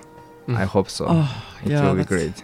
Mm. 0.49 0.57
I 0.57 0.65
hope 0.65 0.89
so. 0.91 1.07
Oh, 1.09 1.45
it 1.65 1.71
yeah, 1.71 1.83
will 1.87 1.95
be 1.95 2.05
great. 2.05 2.43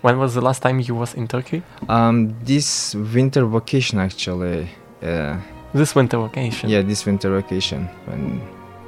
When 0.00 0.18
was 0.18 0.34
the 0.34 0.40
last 0.40 0.62
time 0.62 0.80
you 0.80 0.94
was 0.94 1.14
in 1.14 1.26
Turkey? 1.28 1.62
Um, 1.88 2.34
this 2.44 2.94
winter 2.94 3.44
vacation 3.46 3.98
actually. 3.98 4.68
Uh, 5.02 5.36
This 5.74 5.94
winter 5.94 6.18
vacation. 6.18 6.70
Yeah, 6.70 6.82
this 6.86 7.04
winter 7.06 7.30
vacation. 7.40 7.88
When, 8.06 8.40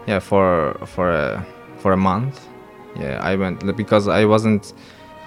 yeah, 0.06 0.18
for 0.18 0.75
for 0.86 1.10
a 1.10 1.46
for 1.78 1.92
a 1.92 1.96
month. 1.96 2.48
Yeah, 2.98 3.20
I 3.22 3.36
went 3.36 3.76
because 3.76 4.08
I 4.08 4.25
wasn't, 4.25 4.72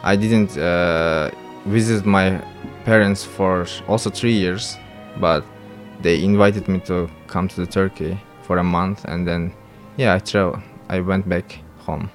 I 0.04 0.16
didn't 0.16 0.58
uh, 0.58 1.30
visit 1.66 2.06
my 2.06 2.42
parents 2.84 3.24
for 3.24 3.68
also 3.88 4.10
three 4.10 4.34
years, 4.34 4.78
but 5.20 5.44
they 6.02 6.24
invited 6.24 6.68
me 6.68 6.80
to 6.82 7.08
come 7.28 7.48
to 7.48 7.56
the 7.62 7.68
Turkey 7.68 8.18
for 8.42 8.58
a 8.58 8.64
month, 8.64 9.06
and 9.06 9.28
then, 9.28 9.54
yeah, 9.98 10.16
I 10.16 10.20
travel. 10.20 10.60
I 10.90 11.02
went 11.02 11.30
back 11.30 11.60
home. 11.78 12.10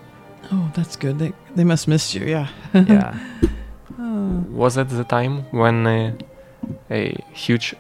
Oh, 0.53 0.71
that's 0.75 0.97
good. 0.97 1.19
They 1.19 1.33
they 1.55 1.65
must 1.65 1.89
miss 1.89 2.15
you. 2.15 2.27
Yeah. 2.27 2.49
Yeah. 2.75 3.15
oh. 4.01 4.45
Was 4.51 4.77
it 4.77 4.89
the 4.89 5.05
time 5.05 5.45
when 5.53 5.87
uh, 5.87 6.13
a 6.91 7.17
huge 7.33 7.75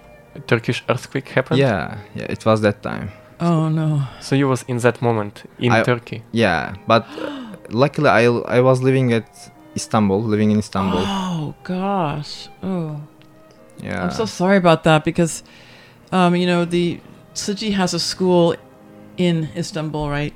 Turkish 0.46 0.84
earthquake 0.88 1.28
happened? 1.28 1.58
Yeah, 1.58 1.98
yeah, 2.14 2.26
it 2.28 2.44
was 2.46 2.60
that 2.60 2.82
time. 2.82 3.10
Oh 3.40 3.68
no. 3.68 4.02
So 4.20 4.36
you 4.36 4.48
was 4.48 4.62
in 4.68 4.78
that 4.78 5.02
moment 5.02 5.44
in 5.58 5.72
I- 5.72 5.82
Turkey. 5.82 6.22
Yeah, 6.32 6.74
but 6.86 7.06
uh, 7.18 7.56
luckily 7.70 8.08
I 8.08 8.24
I 8.26 8.60
was 8.60 8.82
living 8.82 9.12
at 9.12 9.28
Istanbul, 9.76 10.22
living 10.22 10.50
in 10.50 10.58
Istanbul. 10.58 11.02
Oh 11.04 11.54
gosh. 11.62 12.48
Oh. 12.62 13.00
Yeah. 13.82 14.04
I'm 14.04 14.10
so 14.10 14.24
sorry 14.24 14.56
about 14.56 14.84
that 14.84 15.04
because, 15.04 15.42
um, 16.12 16.36
you 16.36 16.46
know, 16.46 16.64
the 16.64 17.00
Tzu 17.34 17.54
Chi 17.56 17.66
has 17.76 17.92
a 17.92 17.98
school 17.98 18.54
in 19.16 19.48
Istanbul, 19.56 20.08
right? 20.08 20.32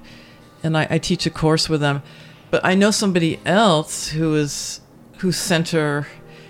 And 0.63 0.77
I, 0.77 0.87
I 0.91 0.99
teach 0.99 1.25
a 1.25 1.31
course 1.31 1.69
with 1.69 1.81
them, 1.81 2.03
but 2.51 2.65
I 2.65 2.75
know 2.75 2.91
somebody 2.91 3.39
else 3.47 4.09
who 4.09 4.35
is 4.35 4.81
whose 5.19 5.37
center. 5.37 6.07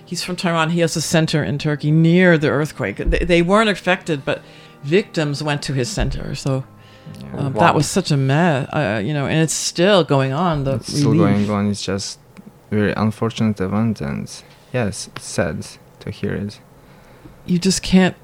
He's 0.07 0.25
from 0.25 0.37
Taiwan. 0.37 0.71
He 0.71 0.81
has 0.81 0.97
a 0.97 1.03
center 1.03 1.45
in 1.45 1.59
Turkey 1.59 1.91
near 1.91 2.39
the 2.39 2.49
earthquake. 2.49 2.97
They, 2.97 3.19
they 3.19 3.43
weren't 3.43 3.69
affected, 3.69 4.25
but 4.25 4.41
victims 4.83 5.43
went 5.43 5.63
to 5.63 5.73
his 5.73 5.89
center. 5.89 6.35
So 6.35 6.65
um, 7.35 7.53
Wow. 7.55 7.61
that 7.61 7.75
was 7.75 7.87
such 7.87 8.11
a 8.11 8.17
mess, 8.17 8.69
uh, 8.73 9.01
you 9.05 9.13
know, 9.15 9.27
and 9.27 9.39
it's 9.43 9.55
still 9.55 10.05
going 10.05 10.33
on. 10.33 10.65
The 10.65 10.75
it's 10.75 10.93
still 10.99 11.13
relief. 11.13 11.47
going 11.47 11.51
on. 11.51 11.71
It's 11.71 11.83
just 11.83 12.19
very 12.71 12.93
unfortunate 12.93 13.61
event, 13.61 14.01
and 14.01 14.31
yes, 14.73 15.09
it's 15.17 15.25
sad 15.25 15.67
to 16.01 16.11
hear 16.11 16.35
it. 16.35 16.61
you 17.47 17.59
just 17.59 17.83
can't 17.83 18.15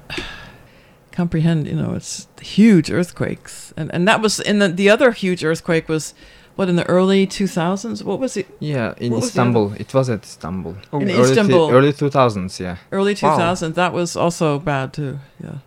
comprehend 1.11 1.65
you 1.67 1.73
know 1.75 1.93
it's 1.95 2.27
huge 2.41 2.91
earthquakes 2.91 3.73
and 3.77 3.89
and 3.93 4.05
that 4.07 4.21
was 4.21 4.39
in 4.39 4.59
the 4.59 4.67
the 4.67 4.89
other 4.89 5.11
huge 5.11 5.43
earthquake 5.45 5.87
was 5.87 6.13
what 6.57 6.67
in 6.69 6.75
the 6.75 6.85
early 6.89 7.25
2000s 7.25 8.03
what 8.03 8.19
was 8.19 8.35
it 8.37 8.47
Yeah, 8.59 8.93
in 8.97 9.11
What 9.11 9.21
was 9.21 9.29
Istanbul, 9.29 9.73
it 9.79 9.93
was 9.93 10.09
at 10.09 10.23
Istanbul. 10.23 10.75
In 10.93 11.09
early 11.09 11.13
Istanbul. 11.31 11.71
early 11.71 11.93
two 11.93 12.09
thousands. 12.09 12.59
Yeah. 12.59 12.77
early 12.91 13.13
Wow. 13.21 13.37
2000s 13.37 13.73
that 13.75 13.93
was 13.93 14.15
also 14.17 14.59
bad 14.59 14.93
too 14.93 15.19
yeah 15.43 15.57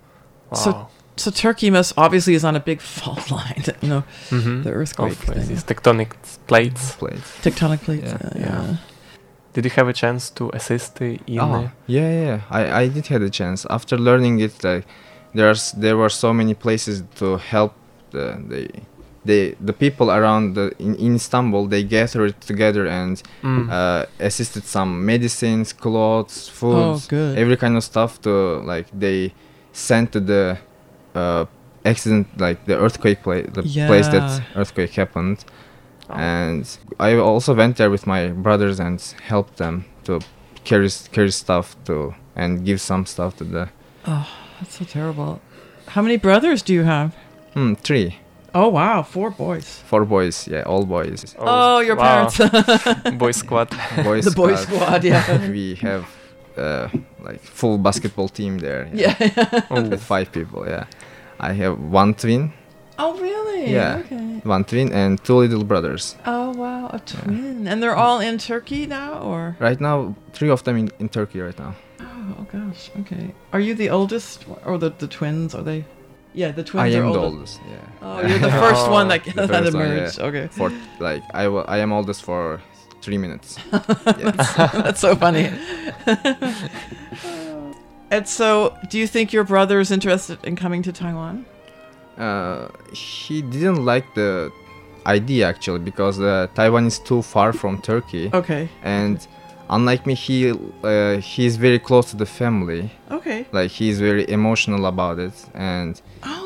Wow. 0.50 0.88
so 1.16 1.30
turkey 1.30 1.70
must 1.70 1.92
obviously 1.96 2.34
is 2.34 2.44
on 2.44 2.54
a 2.56 2.60
big 2.60 2.80
fault 2.80 3.30
line 3.36 3.62
you 3.82 3.88
know 3.88 4.02
Mhm. 4.30 4.62
the 4.64 4.70
earthquake 4.70 5.12
Of 5.12 5.18
thing. 5.34 5.48
these 5.48 5.64
tectonic 5.64 6.10
plates. 6.46 6.92
Plates. 6.96 7.28
tectonic 7.42 7.80
plates 7.86 8.10
Yeah. 8.12 8.30
yeah, 8.34 8.62
yeah. 8.66 8.76
Did 9.54 9.64
you 9.64 9.70
have 9.80 9.88
a 9.88 9.92
chance 9.92 10.30
to 10.38 10.50
assist 10.58 11.00
uh, 11.02 11.04
in? 11.26 11.40
Oh, 11.40 11.70
yeah, 11.86 12.08
yeah, 12.10 12.24
yeah. 12.30 12.40
I, 12.50 12.82
I 12.82 12.88
did 12.88 13.06
have 13.08 13.22
a 13.22 13.30
chance 13.30 13.66
after 13.70 13.96
learning 13.98 14.38
it. 14.40 14.62
Like, 14.62 14.84
there's 15.34 15.72
there 15.72 15.96
were 15.96 16.10
so 16.10 16.32
many 16.32 16.54
places 16.54 17.02
to 17.16 17.38
help 17.38 17.72
the 18.12 18.24
the 18.52 18.68
the, 19.24 19.56
the 19.68 19.72
people 19.72 20.10
around 20.12 20.54
the, 20.54 20.70
in, 20.78 20.94
in 20.96 21.14
Istanbul. 21.16 21.66
They 21.66 21.82
gathered 21.82 22.34
together 22.40 22.86
and 22.86 23.20
Mm. 23.42 23.68
uh, 23.70 24.06
assisted 24.28 24.64
some 24.64 24.90
medicines, 25.04 25.72
clothes, 25.72 26.48
food, 26.48 27.00
Oh, 27.12 27.34
every 27.42 27.56
kind 27.56 27.76
of 27.76 27.82
stuff 27.82 28.20
to 28.22 28.30
like 28.72 28.86
they 28.98 29.32
sent 29.72 30.12
to 30.12 30.20
the 30.20 30.58
uh, 31.14 31.46
accident, 31.84 32.26
like 32.38 32.64
the 32.66 32.76
earthquake 32.78 33.22
place, 33.22 33.46
the 33.52 33.62
place 33.62 34.08
that 34.08 34.42
earthquake 34.56 34.92
happened. 34.94 35.44
And 36.10 36.64
I 36.98 37.16
also 37.16 37.54
went 37.54 37.76
there 37.76 37.90
with 37.90 38.06
my 38.06 38.28
brothers 38.28 38.80
and 38.80 39.00
helped 39.22 39.58
them 39.58 39.84
to 40.04 40.20
carry 40.64 40.88
carry 41.12 41.30
stuff 41.30 41.76
to 41.84 42.14
and 42.36 42.64
give 42.64 42.80
some 42.80 43.06
stuff 43.06 43.36
to 43.36 43.44
the 43.44 43.68
oh 44.06 44.28
that's 44.60 44.78
so 44.78 44.84
terrible 44.84 45.40
how 45.94 46.02
many 46.02 46.16
brothers 46.16 46.60
do 46.62 46.72
you 46.74 46.82
have 46.82 47.14
hmm, 47.54 47.74
three, 47.74 48.16
oh 48.54 48.68
wow 48.68 49.02
four 49.02 49.30
boys 49.30 49.82
four 49.86 50.04
boys, 50.04 50.46
yeah, 50.46 50.62
all 50.62 50.84
boys. 50.84 51.34
Oh, 51.38 51.80
your 51.80 51.96
wow. 51.96 52.28
parents. 52.28 53.10
Boy 53.24 53.32
squad. 53.32 53.68
Boys 54.04 54.24
The 54.28 54.36
boy 54.42 54.54
squad, 54.56 55.02
yeah. 55.04 55.50
we 55.58 55.76
have 55.76 56.06
uh, 56.58 56.88
like 57.24 57.40
full 57.40 57.78
basketball 57.78 58.28
team 58.28 58.58
there. 58.58 58.88
Yeah. 58.92 59.14
with 59.70 60.02
five 60.02 60.32
people. 60.32 60.66
Yeah, 60.68 60.84
I 61.40 61.52
have 61.52 61.78
one 61.78 62.14
twin. 62.14 62.52
oh 62.98 63.14
really 63.20 63.72
Yeah, 63.72 64.02
okay 64.04 64.40
one 64.44 64.64
twin 64.64 64.92
and 64.92 65.22
two 65.24 65.34
little 65.36 65.64
brothers. 65.64 66.16
Oh 66.26 66.50
wow, 66.52 66.88
a 66.92 66.98
twin, 66.98 67.66
and 67.68 67.82
they're 67.82 67.96
all 67.96 68.20
in 68.20 68.38
Turkey 68.38 68.86
now, 68.86 69.18
or 69.22 69.56
Right 69.60 69.80
now, 69.80 70.14
three 70.32 70.50
of 70.50 70.62
them 70.64 70.76
in, 70.76 70.90
in 70.98 71.08
Turkey 71.08 71.40
right 71.40 71.58
now. 71.58 71.74
oh, 72.00 72.36
oh 72.38 72.46
gosh, 72.52 72.90
okay. 73.00 73.34
Are 73.52 73.60
you 73.60 73.74
the 73.74 73.90
oldest, 73.90 74.44
or 74.64 74.78
the 74.78 74.90
the 74.90 75.06
twins? 75.08 75.54
Are 75.54 75.62
they? 75.62 75.84
Yeah, 76.34 76.52
the 76.52 76.62
twins 76.64 76.94
I 76.94 76.98
are 76.98 77.02
am 77.04 77.12
the 77.12 77.18
older. 77.18 77.36
oldest. 77.36 77.60
Yeah. 77.70 78.02
Oh, 78.02 78.20
you're 78.20 78.38
the 78.38 78.50
first 78.50 78.90
one 78.98 79.08
that, 79.08 79.24
that 79.34 79.48
first 79.48 79.74
one, 79.74 79.86
emerged. 79.86 80.18
yeah. 80.18 80.26
Okay. 80.28 80.48
For 80.50 80.70
like 81.00 81.22
I, 81.34 81.44
I 81.44 81.78
am 81.78 81.92
oldest 81.92 82.22
for 82.22 82.60
three 83.02 83.18
minutes. 83.18 83.58
that's, 83.70 85.00
so 85.00 85.16
funny. 85.16 85.50
and 88.10 88.26
so, 88.26 88.76
do 88.90 88.98
you 88.98 89.06
think 89.06 89.32
your 89.32 89.44
brother 89.44 89.80
is 89.80 89.90
interested 89.90 90.38
in 90.44 90.56
coming 90.56 90.82
to 90.82 90.92
Taiwan? 90.92 91.44
Uh, 92.16 92.68
he 92.92 93.42
didn't 93.42 93.84
like 93.84 94.14
the 94.14 94.50
idea 95.06 95.46
actually 95.48 95.78
because 95.78 96.20
uh, 96.20 96.46
Taiwan 96.54 96.86
is 96.86 96.98
too 96.98 97.22
far 97.22 97.52
from 97.52 97.80
Turkey. 97.80 98.30
Okay. 98.34 98.68
And 98.82 99.26
unlike 99.70 100.06
me, 100.06 100.14
he 100.14 100.50
uh, 100.82 101.18
he 101.18 101.46
is 101.46 101.56
very 101.56 101.78
close 101.78 102.10
to 102.10 102.16
the 102.16 102.26
family. 102.26 102.90
Okay. 103.10 103.46
Like 103.52 103.70
he's 103.70 104.00
very 104.00 104.28
emotional 104.28 104.86
about 104.86 105.18
it, 105.18 105.32
and 105.54 106.00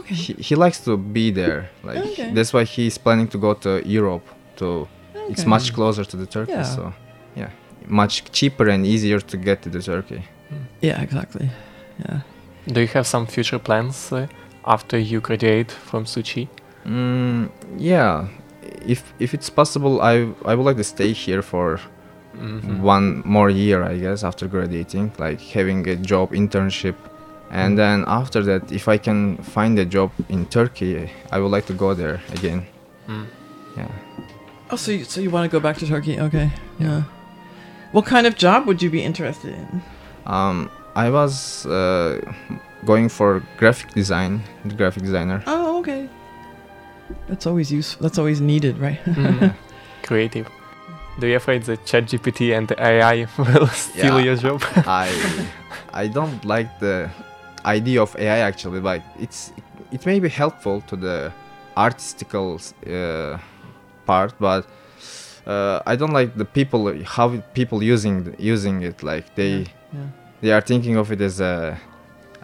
he, 0.07 0.35
he 0.35 0.55
likes 0.55 0.81
to 0.85 0.97
be 0.97 1.31
there. 1.31 1.71
Like 1.83 1.99
Okay. 1.99 2.33
that's 2.35 2.53
why 2.53 2.65
he's 2.65 2.99
planning 2.99 3.29
to 3.29 3.39
go 3.39 3.55
to 3.55 3.83
Europe. 3.89 4.27
To 4.57 4.87
it's 5.33 5.47
much 5.47 5.73
closer 5.75 6.05
to 6.05 6.17
the 6.17 6.27
Turkey, 6.27 6.53
Yeah. 6.53 6.65
so 6.77 6.93
yeah, 7.37 7.51
much 7.87 8.23
cheaper 8.33 8.69
and 8.69 8.87
easier 8.87 9.21
to 9.21 9.37
get 9.37 9.63
to 9.63 9.71
the 9.71 9.81
Turkey. 9.83 10.23
Yeah, 10.83 11.03
exactly. 11.03 11.49
Yeah. 12.09 12.21
Do 12.73 12.81
you 12.81 12.89
have 12.95 13.07
some 13.07 13.27
future 13.27 13.59
plans 13.59 14.13
uh, 14.13 14.27
after 14.65 14.99
you 14.99 15.21
graduate 15.21 15.71
from 15.73 16.05
Tzu 16.05 16.23
Chi? 16.23 16.49
Mm, 16.87 17.49
yeah, 17.79 18.27
if 18.87 19.03
if 19.19 19.35
it's 19.35 19.51
possible, 19.51 20.01
I 20.01 20.15
I 20.51 20.55
would 20.55 20.67
like 20.69 20.77
to 20.77 20.85
stay 20.85 21.13
here 21.27 21.43
for 21.43 21.79
Mhm. 22.35 22.81
one 22.85 23.23
more 23.25 23.51
year, 23.51 23.83
I 23.93 23.99
guess, 23.99 24.25
after 24.25 24.49
graduating, 24.49 25.13
like 25.19 25.41
having 25.55 25.89
a 25.89 25.97
job 25.97 26.33
internship. 26.33 26.95
And 27.51 27.77
then 27.77 28.05
after 28.07 28.43
that, 28.45 28.73
if 28.73 28.89
I 28.89 28.99
can 28.99 29.37
find 29.55 29.79
a 29.79 29.85
job 29.85 30.11
in 30.29 30.47
Turkey, 30.47 31.11
I 31.31 31.39
would 31.41 31.53
like 31.57 31.67
to 31.67 31.75
go 31.75 31.95
there 31.95 32.19
again. 32.33 32.63
Mm. 33.09 33.27
Yeah. 33.77 33.89
Oh, 34.73 34.77
so 34.77 34.91
you, 34.91 35.05
so 35.05 35.21
you 35.21 35.31
want 35.31 35.45
to 35.51 35.55
go 35.55 35.61
back 35.61 35.77
to 35.79 35.87
Turkey? 35.87 36.19
Okay. 36.19 36.51
Yeah. 36.79 37.03
What 37.93 38.07
kind 38.07 38.27
of 38.27 38.37
job 38.37 38.67
would 38.67 38.81
you 38.81 38.89
be 38.89 39.03
interested 39.05 39.53
in? 39.55 39.83
Um, 40.25 40.71
I 40.97 41.11
was 41.11 41.67
uh, 41.67 42.21
going 42.87 43.11
for 43.11 43.43
graphic 43.59 43.91
design, 43.93 44.43
graphic 44.79 45.03
designer. 45.03 45.43
Oh, 45.47 45.79
okay. 45.81 46.09
That's 47.29 47.47
always 47.47 47.71
useful. 47.71 48.03
That's 48.03 48.19
always 48.19 48.41
needed, 48.41 48.79
right? 48.79 48.99
Mm. 49.07 49.55
Creative. 50.03 50.49
Do 51.21 51.27
you 51.27 51.37
afraid 51.37 51.63
that 51.65 51.85
ChatGPT 51.85 52.57
and 52.57 52.67
the 52.67 52.75
AI 52.83 53.27
will 53.39 53.67
steal 53.69 54.19
Yeah. 54.19 54.25
your 54.25 54.37
job? 54.37 54.63
I 54.87 55.09
I 55.93 56.09
don't 56.09 56.43
like 56.45 56.71
the 56.81 57.11
idea 57.67 58.01
of 58.03 58.17
AI 58.19 58.39
actually. 58.39 58.81
Like 58.81 59.03
it's 59.21 59.53
it 59.93 60.07
may 60.07 60.19
be 60.19 60.29
helpful 60.31 60.81
to 60.89 60.97
the 60.97 61.33
artistical 61.77 62.59
uh, 62.87 63.39
part, 64.07 64.35
but 64.39 64.67
uh, 65.47 65.81
I 65.87 65.97
don't 65.97 66.13
like 66.13 66.37
the 66.37 66.45
people 66.45 66.93
how 67.05 67.29
people 67.55 67.83
using 67.83 68.35
using 68.39 68.83
it. 68.83 69.03
Like 69.03 69.35
they 69.35 69.67
yeah. 69.93 70.07
they 70.41 70.53
are 70.53 70.61
thinking 70.61 70.97
of 70.97 71.11
it 71.13 71.21
as 71.21 71.41
a, 71.41 71.79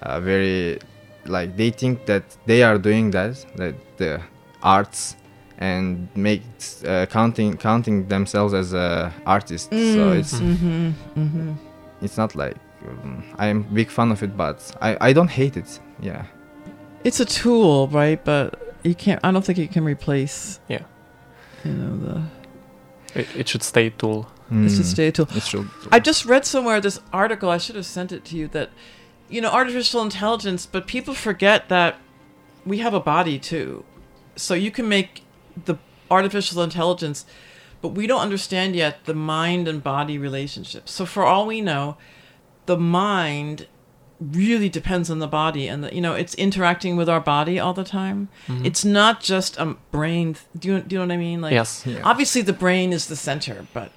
a 0.03 0.21
very 0.21 0.79
like 1.27 1.57
they 1.57 1.71
think 1.71 2.07
that 2.07 2.25
they 2.47 2.63
are 2.63 2.79
doing 2.79 3.11
that 3.13 3.45
that 3.57 3.75
the 3.99 4.21
arts 4.63 5.17
and 5.59 6.09
make 6.15 6.43
uh, 6.87 7.07
counting 7.07 7.57
counting 7.57 8.07
themselves 8.09 8.55
as 8.55 8.73
a 8.73 9.13
artist. 9.27 9.71
So 9.71 9.77
Mm, 9.77 10.19
it's 10.19 10.35
mhm, 10.41 10.93
mhm. 11.17 11.57
it's 12.01 12.17
not 12.17 12.35
like 12.35 12.57
um, 12.89 13.25
I'm 13.39 13.61
a 13.61 13.75
big 13.75 13.91
fan 13.91 14.13
of 14.13 14.23
it, 14.23 14.37
but 14.37 14.59
I, 14.81 14.97
I 15.09 15.13
don't 15.13 15.31
hate 15.31 15.57
it. 15.57 15.81
Yeah. 16.01 16.25
It's 17.05 17.21
a 17.21 17.25
tool, 17.25 17.89
right? 17.89 18.25
But 18.25 18.55
you 18.85 18.95
can't. 18.95 19.21
I 19.25 19.33
don't 19.33 19.45
think 19.45 19.59
it 19.59 19.73
can 19.73 19.85
replace. 19.85 20.61
Yeah. 20.69 20.83
You 21.69 21.75
know 21.75 21.97
the. 21.97 23.21
It, 23.21 23.27
it 23.37 23.49
should 23.49 23.63
stay 23.63 23.87
a 23.87 23.91
tool. 23.91 24.25
Hmm. 24.49 24.67
It 24.67 24.71
should 24.71 24.87
stay 24.87 25.09
a 25.09 25.13
tool. 25.13 25.29
It 25.35 25.43
should. 25.43 25.69
I 25.91 25.99
just 25.99 26.25
read 26.25 26.45
somewhere 26.45 26.81
this 26.81 27.01
article. 27.13 27.51
I 27.51 27.59
should 27.59 27.77
have 27.77 27.87
sent 27.87 28.13
it 28.13 28.25
to 28.27 28.37
you. 28.37 28.49
That, 28.49 28.71
you 29.29 29.41
know, 29.41 29.51
artificial 29.51 30.03
intelligence, 30.03 30.67
but 30.67 30.87
people 30.87 31.15
forget 31.15 31.69
that 31.69 31.99
we 32.65 32.79
have 32.79 32.95
a 32.95 33.01
body 33.01 33.39
too. 33.39 33.85
So 34.37 34.55
you 34.55 34.71
can 34.71 34.89
make 34.89 35.25
the 35.65 35.77
artificial 36.11 36.63
intelligence, 36.63 37.27
but 37.83 37.89
we 37.89 38.07
don't 38.07 38.21
understand 38.21 38.77
yet 38.77 39.05
the 39.05 39.15
mind 39.15 39.69
and 39.69 39.83
body 39.83 40.19
relationship. 40.19 40.89
So 40.89 41.05
for 41.05 41.25
all 41.25 41.47
we 41.47 41.61
know, 41.61 41.97
the 42.67 42.77
mind 42.79 43.67
really 44.21 44.69
depends 44.69 45.11
on 45.11 45.21
the 45.21 45.29
body 45.29 45.69
and 45.69 45.85
the, 45.85 45.95
you 45.95 46.01
know 46.01 46.15
it's 46.15 46.35
interacting 46.35 46.97
with 46.97 47.09
our 47.09 47.21
body 47.21 47.59
all 47.61 47.73
the 47.73 47.85
time. 47.85 48.29
Mhm. 48.49 48.65
it's 48.67 48.85
not 48.85 49.21
just 49.21 49.57
a 49.59 49.77
brain 49.93 50.35
do 50.59 50.69
you, 50.69 50.81
do 50.81 50.95
you 50.97 51.01
know 51.01 51.07
what 51.07 51.15
i 51.15 51.17
mean? 51.17 51.41
Like 51.41 51.53
Yes. 51.53 51.85
Yeah. 51.87 52.01
obviously 52.05 52.43
the 52.43 52.53
brain 52.53 52.93
is 52.93 53.07
the 53.07 53.15
center 53.17 53.67
but 53.73 53.93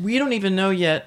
we 0.00 0.18
don't 0.18 0.32
even 0.32 0.56
know 0.56 0.70
yet 0.70 1.06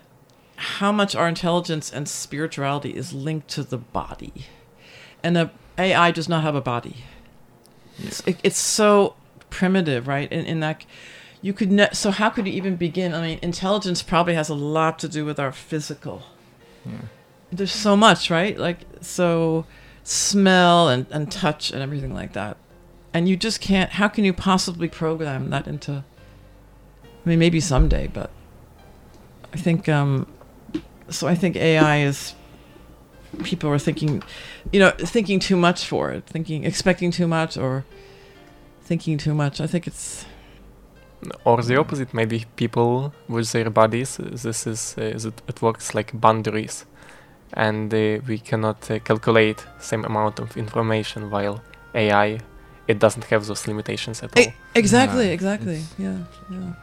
how 0.56 0.92
much 0.92 1.16
our 1.16 1.28
intelligence 1.28 1.92
and 1.92 2.08
spirituality 2.08 2.92
is 2.96 3.12
linked 3.14 3.48
to 3.50 3.64
the 3.64 3.78
body. 3.78 4.46
And 5.24 5.38
a 5.38 5.52
ai 5.78 6.12
does 6.12 6.30
not 6.30 6.44
have 6.44 6.56
a 6.56 6.62
body. 6.62 6.98
It's, 8.00 8.22
it, 8.28 8.40
it's 8.44 8.60
so 8.60 9.16
primitive 9.50 10.08
right 10.08 10.32
in, 10.32 10.46
in 10.46 10.60
that 10.62 10.86
you 11.42 11.54
could 11.54 11.72
ne- 11.72 11.90
so 11.94 12.12
how 12.12 12.30
could 12.30 12.46
you 12.48 12.54
even 12.54 12.76
begin? 12.76 13.14
I 13.16 13.22
mean 13.22 13.40
intelligence 13.42 14.02
probably 14.04 14.36
has 14.36 14.50
a 14.50 14.54
lot 14.56 15.00
to 15.00 15.08
do 15.08 15.26
with 15.26 15.40
our 15.40 15.52
physical 15.52 16.22
there's 17.52 17.72
so 17.72 17.96
much 17.96 18.30
right? 18.30 18.58
Like 18.58 18.80
so 19.02 19.66
smell 20.04 20.90
and, 20.90 21.06
and 21.12 21.32
touch 21.32 21.72
and 21.72 21.82
everything 21.82 22.14
like 22.14 22.34
that. 22.34 22.58
And 23.14 23.28
you 23.28 23.36
just 23.36 23.62
can't 23.62 23.92
how 23.92 24.08
can 24.08 24.24
you 24.24 24.34
possibly 24.34 24.88
program 24.88 25.50
that 25.50 25.68
into 25.68 26.04
i 27.04 27.30
mean 27.30 27.40
maybe 27.40 27.60
someday 27.60 28.06
but 28.06 28.30
i 29.52 29.58
think 29.58 29.90
um 29.90 30.28
so 31.10 31.28
i 31.28 31.34
think 31.34 31.56
ai 31.56 32.02
is 32.02 32.36
people 33.44 33.72
are 33.72 33.80
thinking 33.80 34.22
you 34.72 34.80
know 34.80 34.92
thinking 35.00 35.40
too 35.40 35.56
much 35.56 35.86
for 35.86 36.12
it 36.12 36.28
thinking 36.28 36.64
expecting 36.64 37.10
too 37.10 37.28
much 37.28 37.58
or 37.58 37.86
thinking 38.88 39.18
too 39.18 39.34
much. 39.34 39.62
I 39.62 39.68
think 39.68 39.86
it's 39.88 40.26
Or 41.44 41.62
the 41.62 41.78
opposite, 41.78 42.14
maybe 42.14 42.46
people 42.56 43.14
with 43.28 43.52
their 43.52 43.70
bodies, 43.70 44.18
this 44.18 44.68
is 44.68 44.96
uh, 44.98 45.30
it 45.52 45.62
works 45.62 45.94
like 45.96 46.12
boundaries, 46.14 46.86
and 47.54 47.94
uh, 47.94 48.20
we 48.28 48.38
cannot 48.40 48.90
uh, 48.92 49.00
calculate 49.00 49.66
same 49.80 50.04
amount 50.06 50.40
of 50.40 50.56
information. 50.58 51.30
While 51.30 51.62
AI, 51.96 52.40
it 52.88 53.00
doesn't 53.00 53.26
have 53.26 53.46
those 53.48 53.68
limitations 53.68 54.22
at 54.24 54.38
all. 54.38 54.54
Exactly, 54.76 55.30
exactly. 55.32 55.84
Yeah, 55.98 56.18
yeah. 56.50 56.74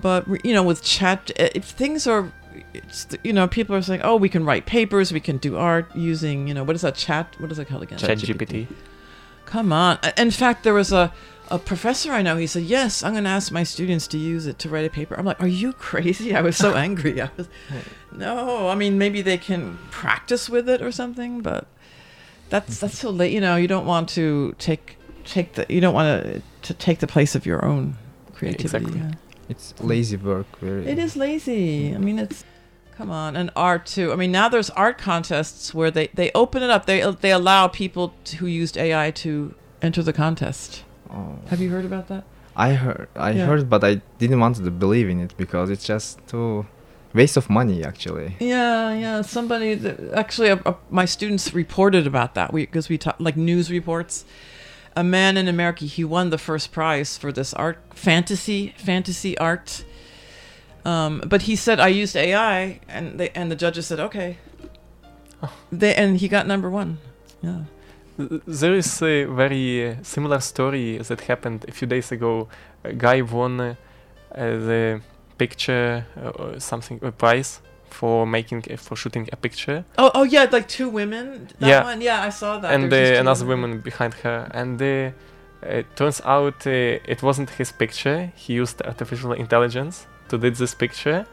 But 0.00 0.26
you 0.44 0.54
know, 0.54 0.62
with 0.62 0.82
chat, 0.82 1.30
i- 1.38 1.50
if 1.54 1.64
things 1.64 2.06
are, 2.06 2.32
it's, 2.74 3.06
you 3.24 3.32
know, 3.32 3.46
people 3.48 3.74
are 3.76 3.82
saying, 3.82 4.00
"Oh, 4.02 4.16
we 4.16 4.28
can 4.28 4.44
write 4.44 4.64
papers, 4.66 5.12
we 5.12 5.20
can 5.20 5.36
do 5.38 5.56
art 5.56 5.86
using, 5.94 6.48
you 6.48 6.54
know, 6.54 6.64
what 6.64 6.74
is 6.76 6.82
that 6.82 6.94
chat? 6.94 7.34
What 7.38 7.50
is 7.50 7.56
that 7.58 7.68
called 7.68 7.82
again? 7.82 7.98
ChatGPT. 7.98 8.66
Come 9.44 9.72
on. 9.72 9.98
In 10.16 10.30
fact, 10.30 10.62
there 10.62 10.74
was 10.74 10.92
a 10.92 11.12
a 11.50 11.58
professor 11.58 12.12
I 12.12 12.22
know. 12.22 12.36
He 12.36 12.46
said, 12.46 12.62
"Yes, 12.62 13.02
I'm 13.02 13.12
going 13.12 13.24
to 13.24 13.30
ask 13.30 13.50
my 13.50 13.62
students 13.62 14.06
to 14.08 14.18
use 14.18 14.46
it 14.46 14.58
to 14.60 14.68
write 14.68 14.84
a 14.84 14.90
paper." 14.90 15.14
I'm 15.18 15.24
like, 15.24 15.42
"Are 15.42 15.48
you 15.48 15.72
crazy?" 15.72 16.34
I 16.34 16.40
was 16.40 16.56
so 16.56 16.74
angry. 16.86 17.20
I 17.20 17.30
was, 17.36 17.48
no. 18.12 18.68
I 18.68 18.74
mean, 18.74 18.98
maybe 18.98 19.22
they 19.22 19.38
can 19.38 19.78
practice 19.90 20.48
with 20.48 20.68
it 20.68 20.80
or 20.80 20.92
something, 20.92 21.40
but 21.40 21.66
that's 22.48 22.80
that's 22.80 22.98
so 22.98 23.10
late. 23.10 23.32
You 23.32 23.40
know, 23.40 23.56
you 23.56 23.68
don't 23.68 23.86
want 23.86 24.08
to 24.10 24.54
take 24.58 24.96
take 25.24 25.54
the 25.54 25.66
you 25.68 25.80
don't 25.80 25.94
want 25.94 26.24
to 26.24 26.42
to 26.62 26.74
take 26.74 26.98
the 27.00 27.06
place 27.06 27.34
of 27.34 27.46
your 27.46 27.64
own 27.64 27.96
creativity. 28.32 28.84
Exactly. 28.86 29.00
yeah. 29.00 29.14
It's 29.48 29.74
lazy 29.80 30.16
work. 30.16 30.58
Very. 30.60 30.86
It 30.86 30.98
is 30.98 31.16
lazy. 31.16 31.92
I 31.92 31.98
mm. 31.98 32.00
mean, 32.00 32.18
it's 32.20 32.44
come 32.96 33.10
on, 33.10 33.34
and 33.34 33.50
art 33.56 33.86
too. 33.86 34.12
I 34.12 34.16
mean, 34.16 34.30
now 34.30 34.48
there's 34.48 34.70
art 34.70 34.98
contests 34.98 35.74
where 35.74 35.90
they 35.90 36.08
they 36.14 36.30
open 36.34 36.62
it 36.62 36.70
up. 36.70 36.86
They 36.86 37.00
they 37.20 37.32
allow 37.32 37.66
people 37.66 38.14
t- 38.24 38.36
who 38.36 38.46
used 38.46 38.78
AI 38.78 39.10
to 39.10 39.54
enter 39.82 40.02
the 40.02 40.12
contest. 40.12 40.84
Oh. 41.12 41.36
Have 41.48 41.60
you 41.60 41.70
heard 41.70 41.84
about 41.84 42.08
that? 42.08 42.24
I 42.56 42.74
heard. 42.74 43.08
I 43.16 43.30
Yeah. 43.32 43.46
heard, 43.46 43.68
but 43.68 43.82
I 43.84 44.00
didn't 44.18 44.40
want 44.40 44.56
to 44.56 44.70
believe 44.70 45.08
in 45.08 45.20
it 45.20 45.34
because 45.36 45.70
it's 45.70 45.84
just 45.84 46.18
too 46.26 46.66
waste 47.14 47.36
of 47.36 47.48
money 47.50 47.82
actually. 47.84 48.36
Yeah, 48.38 48.92
yeah. 48.94 49.22
Somebody 49.22 49.74
that, 49.74 49.96
actually, 50.14 50.50
uh, 50.50 50.58
uh, 50.66 50.74
my 50.90 51.04
students 51.06 51.52
reported 51.54 52.06
about 52.06 52.34
that. 52.34 52.52
Because 52.52 52.88
we 52.88 52.98
talk 52.98 53.16
like 53.18 53.36
news 53.36 53.70
reports. 53.70 54.24
A 54.96 55.04
man 55.04 55.36
in 55.36 55.46
America, 55.48 55.84
he 55.84 56.04
won 56.04 56.30
the 56.30 56.38
first 56.38 56.72
prize 56.72 57.16
for 57.16 57.30
this 57.32 57.54
art 57.54 57.78
fantasy 57.94 58.74
fantasy 58.76 59.38
art. 59.38 59.84
Um, 60.84 61.22
but 61.26 61.42
he 61.42 61.56
said 61.56 61.78
I 61.78 61.88
used 61.88 62.16
AI, 62.16 62.80
and 62.88 63.18
they 63.18 63.30
and 63.30 63.50
the 63.50 63.56
judges 63.56 63.86
said 63.86 64.00
okay. 64.00 64.38
They 65.72 65.94
and 65.94 66.18
he 66.18 66.28
got 66.28 66.46
number 66.46 66.68
one. 66.68 66.98
Yeah. 67.42 67.62
Th- 68.28 68.42
There 68.46 68.74
is 68.74 69.02
a 69.02 69.24
very 69.24 69.96
similar 70.02 70.40
story 70.40 70.98
that 70.98 71.20
happened 71.22 71.64
a 71.68 71.72
few 71.72 71.88
days 71.88 72.12
ago. 72.12 72.48
A 72.84 72.92
guy 72.92 73.22
won 73.22 73.60
uh, 73.60 73.74
the 74.34 75.00
picture, 75.38 76.04
uh, 76.16 76.28
or 76.30 76.60
something, 76.60 76.98
a 77.02 77.10
prize 77.12 77.60
for 77.90 78.26
making, 78.26 78.62
uh, 78.70 78.76
for 78.76 78.96
shooting 78.96 79.28
a 79.32 79.36
picture. 79.36 79.84
Oh, 79.98 80.10
oh 80.14 80.22
yeah, 80.22 80.46
like 80.52 80.68
two 80.68 80.88
women. 80.88 81.48
That 81.58 81.68
Yeah. 81.68 81.84
one, 81.84 82.00
yeah, 82.00 82.22
I 82.26 82.30
saw 82.30 82.58
that. 82.60 82.72
and 82.72 82.92
uh, 82.92 82.96
another 83.20 83.44
women. 83.46 83.70
woman 83.70 83.80
behind 83.80 84.14
her. 84.22 84.48
And 84.52 84.80
uh, 84.80 85.10
it 85.62 85.86
turns 85.96 86.20
out 86.24 86.66
uh, 86.66 86.70
it 87.12 87.22
wasn't 87.22 87.50
his 87.50 87.72
picture. 87.72 88.32
He 88.36 88.54
used 88.54 88.80
artificial 88.82 89.32
intelligence 89.32 90.06
to 90.28 90.38
did 90.38 90.54
this 90.56 90.74
picture. 90.74 91.26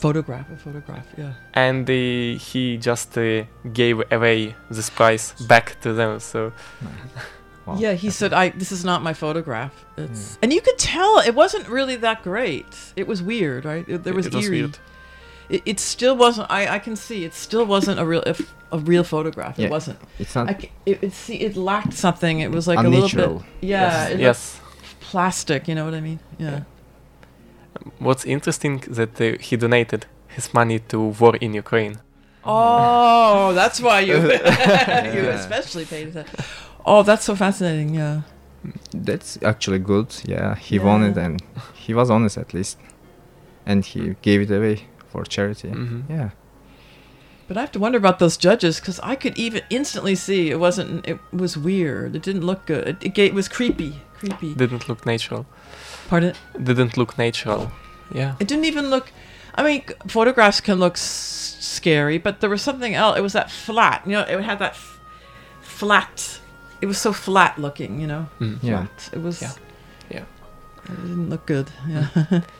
Photograph, 0.00 0.46
a 0.50 0.56
photograph, 0.56 1.06
yeah. 1.18 1.32
And 1.54 1.88
uh, 1.88 1.92
he 1.92 2.78
just 2.78 3.16
uh, 3.18 3.44
gave 3.72 4.02
away 4.10 4.54
this 4.70 4.88
prize 4.90 5.32
back 5.48 5.80
to 5.82 5.92
them. 5.92 6.20
So 6.20 6.52
Yeah, 7.78 7.92
he 7.94 8.10
said, 8.10 8.32
"I 8.32 8.48
this 8.58 8.72
is 8.72 8.84
not 8.84 9.02
my 9.02 9.12
photograph." 9.14 9.72
It's, 9.96 10.38
and 10.42 10.52
you 10.52 10.60
could 10.60 10.78
tell 10.78 11.18
it 11.20 11.34
wasn't 11.34 11.68
really 11.68 11.96
that 11.96 12.22
great. 12.22 12.66
It 12.96 13.06
was 13.06 13.22
weird, 13.22 13.64
right? 13.64 13.84
It, 13.88 14.02
there 14.04 14.14
was 14.14 14.26
It 14.26 14.34
was 14.34 14.46
eerie. 14.46 14.60
weird. 14.62 14.78
It, 15.48 15.62
it 15.66 15.80
still 15.80 16.16
wasn't. 16.16 16.50
I, 16.50 16.76
I 16.76 16.78
can 16.78 16.96
see 16.96 17.24
it 17.24 17.34
still 17.34 17.66
wasn't 17.66 18.00
a 18.00 18.04
real 18.04 18.22
if, 18.26 18.54
a 18.72 18.78
real 18.78 19.04
photograph. 19.04 19.58
Yeah, 19.58 19.66
It 19.66 19.70
wasn't. 19.70 19.98
it's 20.18 20.34
not- 20.34 20.48
I 20.48 20.70
it, 20.86 20.98
it 21.02 21.12
see 21.12 21.36
it 21.40 21.56
lacked 21.56 21.92
something. 21.94 22.40
It 22.40 22.50
was 22.50 22.66
like 22.66 22.78
a 22.78 22.88
little 22.88 23.38
bit. 23.38 23.46
Yeah. 23.60 24.08
Yes. 24.08 24.18
Yes. 24.18 24.60
Plastic. 25.00 25.68
You 25.68 25.74
know 25.74 25.84
what 25.84 25.94
I 25.94 26.00
mean? 26.00 26.20
Yeah. 26.38 26.60
What's 27.98 28.24
interesting 28.24 28.78
that 28.88 29.20
uh, 29.20 29.36
he 29.40 29.56
donated 29.56 30.06
his 30.28 30.52
money 30.54 30.78
to 30.90 30.98
war 31.20 31.36
in 31.36 31.54
Ukraine. 31.54 31.96
Oh, 32.44 33.52
that's 33.54 33.80
why 33.80 34.00
you 34.00 34.14
you 34.22 34.30
Yeah. 34.30 35.38
especially 35.40 35.84
paid 35.84 36.08
attention. 36.08 36.44
Oh, 36.86 37.02
that's 37.02 37.24
so 37.24 37.34
fascinating. 37.36 37.94
Yeah. 37.94 38.22
That's 38.92 39.38
actually 39.42 39.78
good. 39.78 40.08
Yeah, 40.24 40.54
he 40.54 40.78
won 40.78 41.02
it 41.04 41.16
and 41.16 41.42
he 41.74 41.94
was 41.94 42.10
honest 42.10 42.36
at 42.38 42.52
least. 42.54 42.78
and 43.66 43.84
he 43.84 44.00
gave 44.22 44.40
it 44.46 44.50
away 44.58 44.76
for 45.10 45.22
charity. 45.24 45.68
Mhm. 45.68 46.02
Yeah. 46.08 46.30
But 47.46 47.56
I 47.56 47.60
have 47.60 47.72
to 47.72 47.78
wonder 47.84 47.98
about 47.98 48.18
those 48.18 48.36
judges 48.46 48.80
because 48.80 48.98
I 49.12 49.14
could 49.22 49.36
even 49.46 49.62
instantly 49.70 50.14
see 50.14 50.50
it 50.54 50.58
wasn't. 50.66 51.06
It 51.12 51.18
was 51.32 51.52
weird. 51.56 52.14
It 52.16 52.22
didn't 52.28 52.46
look 52.50 52.64
good. 52.66 52.84
It, 52.88 52.96
it, 53.08 53.18
it 53.18 53.34
was 53.34 53.48
creepy. 53.48 53.92
Creepy. 54.18 54.54
Didn't 54.54 54.88
look 54.88 55.04
natural. 55.04 55.44
Pardon? 56.10 56.34
Didn't 56.62 56.96
look 56.96 57.16
natural. 57.16 57.70
Yeah. 58.12 58.34
It 58.40 58.48
didn't 58.48 58.64
even 58.66 58.90
look. 58.90 59.12
I 59.54 59.62
mean, 59.62 59.82
photographs 60.08 60.60
can 60.60 60.78
look 60.80 60.94
s- 60.96 61.56
scary, 61.60 62.18
but 62.18 62.40
there 62.40 62.50
was 62.50 62.62
something 62.62 62.94
else. 62.94 63.16
It 63.18 63.22
was 63.22 63.32
that 63.32 63.50
flat. 63.50 64.02
You 64.06 64.12
know, 64.12 64.22
it 64.22 64.42
had 64.42 64.58
that 64.58 64.72
f- 64.72 64.98
flat. 65.62 66.40
It 66.80 66.86
was 66.86 66.98
so 66.98 67.12
flat 67.12 67.58
looking. 67.58 68.00
You 68.00 68.06
know. 68.06 68.26
Mm. 68.40 68.58
Yeah. 68.62 68.76
Flat. 68.86 69.10
It 69.12 69.22
was. 69.22 69.40
Yeah. 69.42 69.52
Yeah. 70.10 70.24
It 70.84 70.96
didn't 71.06 71.30
look 71.30 71.46
good. 71.46 71.70
Yeah. 71.88 72.06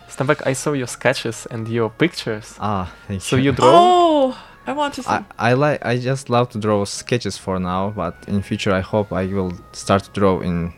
Stambek, 0.08 0.46
I 0.46 0.52
saw 0.54 0.72
your 0.72 0.86
sketches 0.88 1.46
and 1.50 1.68
your 1.68 1.90
pictures. 1.90 2.54
Ah, 2.60 2.92
thank 3.08 3.22
So 3.22 3.36
you. 3.36 3.42
you 3.44 3.52
draw? 3.52 3.66
oh, 3.72 4.38
I 4.66 4.72
want 4.72 4.94
to. 4.94 5.02
See. 5.02 5.10
I, 5.10 5.24
I 5.38 5.52
like 5.54 5.84
I 5.84 5.98
just 5.98 6.28
love 6.30 6.50
to 6.50 6.58
draw 6.58 6.84
sketches 6.84 7.36
for 7.38 7.58
now, 7.58 7.90
but 7.96 8.14
in 8.28 8.42
future 8.42 8.72
I 8.72 8.80
hope 8.82 9.12
I 9.12 9.26
will 9.26 9.52
start 9.72 10.04
to 10.04 10.10
draw 10.20 10.40
in 10.40 10.72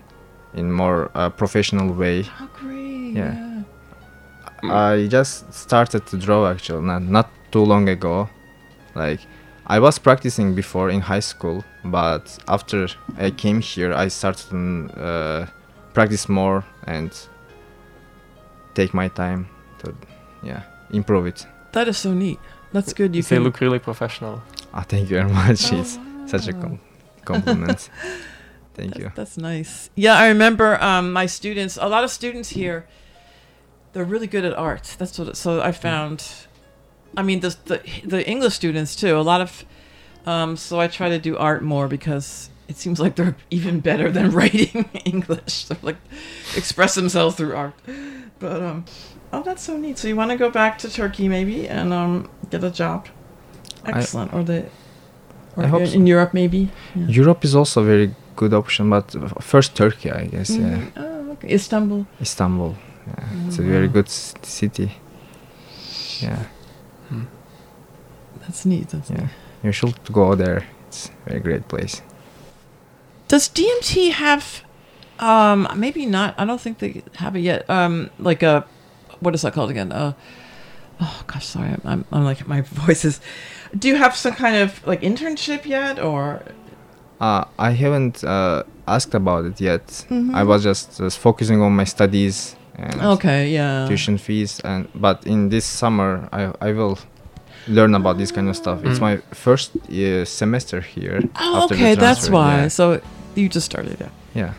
in 0.54 0.72
more 0.72 1.10
uh, 1.14 1.30
professional 1.30 1.92
way. 1.92 2.22
How 2.22 2.46
great. 2.46 3.12
Yeah. 3.14 3.62
yeah. 4.62 4.74
I 4.74 5.06
just 5.08 5.52
started 5.52 6.06
to 6.06 6.16
draw 6.16 6.50
actually 6.50 6.82
not 6.82 7.02
not 7.02 7.28
too 7.50 7.64
long 7.64 7.88
ago. 7.88 8.28
Like 8.94 9.20
I 9.66 9.78
was 9.78 9.98
practicing 9.98 10.54
before 10.54 10.90
in 10.90 11.00
high 11.00 11.20
school, 11.20 11.64
but 11.84 12.38
after 12.48 12.88
I 13.18 13.30
came 13.30 13.60
here, 13.60 13.92
I 13.92 14.08
started 14.08 14.48
to 14.50 15.00
uh, 15.00 15.46
practice 15.94 16.28
more 16.28 16.64
and 16.86 17.10
take 18.74 18.94
my 18.94 19.08
time 19.08 19.48
to 19.80 19.94
yeah 20.42 20.62
improve 20.90 21.26
it. 21.26 21.46
That 21.72 21.88
is 21.88 21.98
so 21.98 22.12
neat. 22.12 22.38
That's 22.72 22.92
good. 22.92 23.14
You 23.14 23.22
they 23.22 23.36
can 23.36 23.44
look 23.44 23.60
really 23.60 23.78
professional. 23.78 24.42
Ah, 24.74 24.82
thank 24.82 25.10
you 25.10 25.16
very 25.16 25.30
much. 25.42 25.72
Oh, 25.72 25.80
it's 25.80 25.98
such 26.26 26.48
a 26.48 26.52
com- 26.52 26.80
compliment. 27.24 27.88
thank 28.74 28.98
you. 28.98 29.12
That's 29.14 29.36
nice. 29.36 29.90
Yeah, 29.94 30.14
I 30.14 30.28
remember 30.28 30.82
um, 30.82 31.12
my 31.12 31.26
students. 31.26 31.78
A 31.80 31.88
lot 31.88 32.04
of 32.04 32.10
students 32.10 32.50
here, 32.50 32.86
they're 33.92 34.04
really 34.04 34.26
good 34.26 34.44
at 34.44 34.54
art. 34.54 34.96
That's 34.98 35.18
what. 35.18 35.28
It, 35.28 35.36
so 35.36 35.60
I 35.60 35.72
found. 35.72 36.24
I 37.16 37.22
mean, 37.22 37.40
the, 37.40 37.56
the 37.66 37.80
the 38.04 38.26
English 38.28 38.54
students 38.54 38.96
too. 38.96 39.16
A 39.16 39.22
lot 39.22 39.40
of. 39.40 39.64
Um, 40.24 40.56
so 40.56 40.78
I 40.80 40.86
try 40.86 41.08
to 41.08 41.18
do 41.18 41.36
art 41.36 41.62
more 41.62 41.88
because 41.88 42.48
it 42.68 42.76
seems 42.76 43.00
like 43.00 43.16
they're 43.16 43.36
even 43.50 43.80
better 43.80 44.10
than 44.10 44.30
writing 44.38 44.88
English. 45.04 45.64
They 45.66 45.76
like 45.82 45.96
express 46.56 46.94
themselves 46.94 47.36
through 47.36 47.54
art. 47.56 47.74
But 48.38 48.62
um, 48.62 48.84
oh, 49.32 49.42
that's 49.42 49.62
so 49.62 49.76
neat. 49.76 49.98
So 49.98 50.08
you 50.08 50.16
want 50.16 50.30
to 50.30 50.36
go 50.36 50.50
back 50.50 50.78
to 50.78 50.88
Turkey 50.90 51.28
maybe 51.28 51.68
and 51.68 51.92
um 51.92 52.30
get 52.50 52.64
a 52.64 52.70
job? 52.70 53.08
I- 53.84 53.98
Excellent. 53.98 54.32
or 54.32 54.42
the. 54.44 54.66
Or 55.56 55.64
I 55.64 55.66
hope 55.66 55.82
in, 55.82 55.88
so. 55.88 55.98
Europe 55.98 56.32
maybe. 56.32 56.70
Yeah. 56.94 57.08
Europe 57.08 57.44
is 57.44 57.54
also 57.54 57.84
very 57.84 58.14
good 58.36 58.52
option, 58.54 58.90
but 58.90 59.10
first 59.42 59.74
Turkey, 59.76 60.10
I 60.10 60.26
guess. 60.26 60.50
Yeah, 60.50 60.78
Mhm. 60.78 60.92
Oh, 60.96 61.32
okay. 61.32 61.54
Istanbul. 61.54 62.06
Istanbul. 62.20 62.74
Yeah, 63.06 63.24
it's 63.46 63.58
a 63.58 63.62
Oh, 63.62 63.66
very 63.66 63.86
wow. 63.86 63.92
good 63.92 64.06
s- 64.06 64.34
city. 64.42 64.90
Yeah, 66.20 66.38
That's 68.40 68.64
neat. 68.66 68.88
That's 68.88 69.10
yeah. 69.10 69.28
You 69.62 69.72
should 69.72 69.94
go 70.12 70.34
there. 70.34 70.64
It's 70.88 71.08
a 71.08 71.28
very 71.28 71.40
great 71.40 71.68
place. 71.68 72.02
Does 73.28 73.48
DMT 73.48 74.12
have 74.12 74.62
um 75.18 75.68
maybe 75.76 76.06
not 76.06 76.34
I 76.38 76.44
don't 76.44 76.60
think 76.60 76.78
they 76.78 77.02
have 77.16 77.36
it 77.36 77.40
yet. 77.42 77.68
Um 77.70 78.10
like 78.18 78.42
a 78.42 78.64
what 79.20 79.34
is 79.34 79.42
that 79.42 79.52
called 79.54 79.70
again? 79.70 79.92
Uh 79.92 80.12
oh 81.00 81.22
gosh, 81.26 81.46
sorry. 81.46 81.68
I'm 81.70 81.80
I'm, 81.84 82.04
I'm 82.12 82.24
like 82.24 82.46
my 82.48 82.60
voice 82.86 83.04
is 83.04 83.20
Do 83.78 83.88
you 83.88 83.96
have 83.96 84.16
some 84.16 84.34
kind 84.34 84.56
of 84.56 84.84
like 84.86 85.00
internship 85.02 85.64
yet 85.64 85.98
or 86.00 86.42
Uh, 87.22 87.44
I 87.58 87.70
haven't 87.70 88.24
uh, 88.24 88.62
asked 88.86 89.14
about 89.14 89.44
it 89.50 89.60
yet. 89.60 89.86
Mhm. 90.10 90.34
I 90.34 90.42
was 90.44 90.62
just, 90.64 90.98
just 90.98 91.18
focusing 91.18 91.62
on 91.62 91.72
my 91.76 91.84
studies 91.86 92.56
and 92.76 93.00
Okay, 93.14 93.40
yeah. 93.54 93.86
tuition 93.88 94.18
fees. 94.18 94.60
And 94.64 94.88
but 94.94 95.24
in 95.26 95.48
this 95.50 95.64
summer, 95.64 96.10
I 96.32 96.42
I 96.68 96.72
will 96.72 96.96
learn 97.68 97.94
about 97.94 98.16
this 98.18 98.32
kind 98.32 98.48
of 98.48 98.56
stuff. 98.56 98.78
It's 98.84 98.98
Mm. 98.98 99.02
my 99.08 99.14
first 99.44 99.70
uh, 99.76 100.24
semester 100.24 100.80
here. 100.94 101.20
Oh, 101.40 101.64
okay, 101.70 101.94
that's 101.94 102.28
why. 102.28 102.62
Yeah. 102.62 102.68
So 102.70 103.00
you 103.36 103.48
just 103.48 103.66
started, 103.66 103.96
yeah. 104.00 104.10
yeah. 104.34 104.52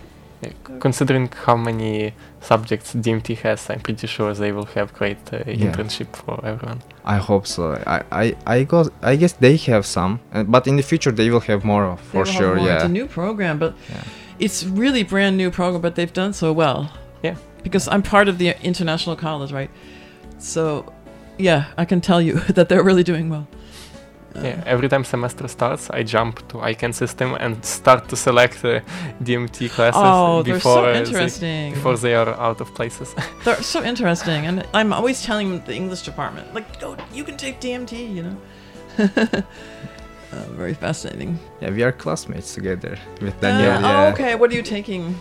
Yeah, 0.44 0.52
c- 0.68 0.80
Considering 0.80 1.30
how 1.46 1.56
many 1.58 2.14
subjects 2.42 2.94
DMT 2.96 3.36
has, 3.44 3.70
I'm 3.70 3.80
pretty 3.80 4.08
sure 4.08 4.34
they 4.34 4.52
will 4.52 4.66
have 4.76 4.88
great 4.94 5.18
uh, 5.34 5.38
Yeah. 5.48 5.72
internship 5.72 6.08
for 6.16 6.40
everyone. 6.46 6.80
I 7.06 7.18
hope 7.18 7.46
so. 7.48 7.64
I 7.88 8.02
I 8.24 8.36
I 8.60 8.64
got. 8.66 8.88
I 9.02 9.16
guess 9.18 9.34
they 9.40 9.58
have 9.72 9.84
some, 9.84 10.20
uh, 10.34 10.44
but 10.44 10.68
in 10.68 10.76
the 10.76 10.84
future 10.84 11.12
they 11.16 11.30
will 11.30 11.42
have 11.48 11.64
more 11.64 11.86
of, 11.86 12.00
They 12.00 12.04
for 12.12 12.18
will 12.20 12.26
have 12.32 12.36
sure. 12.42 12.56
more. 12.56 12.68
Yeah. 12.68 12.76
It's 12.76 12.86
a 12.86 12.90
new 13.00 13.08
program, 13.08 13.58
but 13.60 13.74
Yeah. 13.90 14.04
it's 14.40 14.64
really 14.82 15.04
brand 15.04 15.36
new 15.38 15.52
program, 15.52 15.82
but 15.82 15.94
they've 15.96 16.14
done 16.14 16.34
so 16.34 16.54
well. 16.54 16.88
Yeah. 17.24 17.36
Because 17.64 17.88
I'm 17.96 18.02
part 18.02 18.28
of 18.28 18.38
the 18.38 18.56
international 18.64 19.16
college, 19.16 19.52
right? 19.54 19.70
So, 20.40 20.86
yeah, 21.38 21.64
I 21.78 21.86
can 21.86 22.02
tell 22.02 22.22
you 22.22 22.34
that 22.56 22.68
they're 22.70 22.84
really 22.84 23.04
doing 23.04 23.30
well. 23.30 23.46
Yeah, 24.36 24.64
every 24.66 24.90
time 24.90 25.04
semester 25.04 25.48
starts, 25.48 25.90
I 25.92 26.04
jump 26.04 26.48
to 26.50 26.58
ICANN 26.58 26.94
system 26.94 27.36
and 27.40 27.64
start 27.64 28.10
to 28.10 28.16
select 28.16 28.66
uh, 28.66 28.80
DMT 29.24 29.70
classes 29.70 30.02
Oh, 30.04 30.42
they're 30.42 30.60
so 30.60 30.82
before 30.82 30.86
uh, 30.90 30.98
interesting. 31.00 31.70
They, 31.70 31.76
before 31.76 31.98
they 31.98 32.16
are 32.16 32.30
out 32.40 32.60
of 32.62 32.74
places. 32.74 33.14
They're 33.44 33.62
so 33.62 33.84
interesting, 33.84 34.48
and 34.48 34.66
I'm 34.74 34.92
always 34.92 35.22
telling 35.22 35.62
the 35.66 35.76
English 35.76 36.02
department, 36.02 36.52
like, 36.54 36.66
oh, 36.84 36.98
you 37.14 37.24
can 37.24 37.38
take 37.38 37.60
DMT, 37.62 37.94
you 38.16 38.24
know. 38.24 38.38
uh, 38.98 39.42
very 40.58 40.74
fascinating. 40.74 41.38
Yeah, 41.62 41.70
we 41.70 41.84
are 41.84 41.92
classmates 41.92 42.56
together 42.56 42.98
with 43.22 43.40
Daniel. 43.40 43.72
Uh, 43.72 43.82
yeah. 43.82 44.06
Oh, 44.08 44.12
okay. 44.14 44.36
What 44.36 44.52
are 44.52 44.56
you 44.56 44.64
taking? 44.64 45.16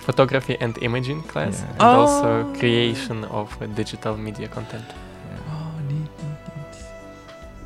Photography 0.00 0.56
and 0.60 0.76
imaging 0.82 1.22
class, 1.22 1.62
Yeah. 1.62 1.72
and 1.72 1.82
also 1.82 2.28
Oh. 2.28 2.58
creation 2.58 3.24
of 3.24 3.48
uh, 3.62 3.66
digital 3.74 4.16
media 4.16 4.48
content. 4.48 4.84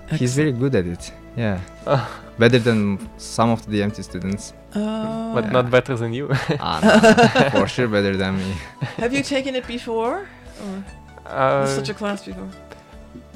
Neat, 0.05 0.13
neat, 0.13 0.13
neat. 0.13 0.21
He's 0.21 0.35
very 0.37 0.53
good 0.53 0.75
at 0.75 0.87
it. 0.87 1.13
Yeah. 1.37 1.61
Ah. 1.87 2.09
Better 2.39 2.59
than 2.59 2.99
some 3.17 3.51
of 3.51 3.65
the 3.67 3.81
DMT 3.81 4.03
students. 4.03 4.53
Oh. 4.77 5.33
but 5.35 5.53
not 5.53 5.71
better 5.71 5.97
than 5.97 6.13
you. 6.13 6.29
Ah, 6.59 6.81
no, 6.83 7.51
for 7.61 7.69
sure 7.69 7.87
better 7.89 8.17
than 8.17 8.37
me. 8.39 8.55
Have 8.97 9.13
you 9.13 9.23
taken 9.23 9.55
it 9.55 9.67
before, 9.67 10.27
or 10.63 10.85
Uh, 11.27 11.67
such 11.67 11.89
a 11.91 11.95
class 11.95 12.25
before? 12.27 12.49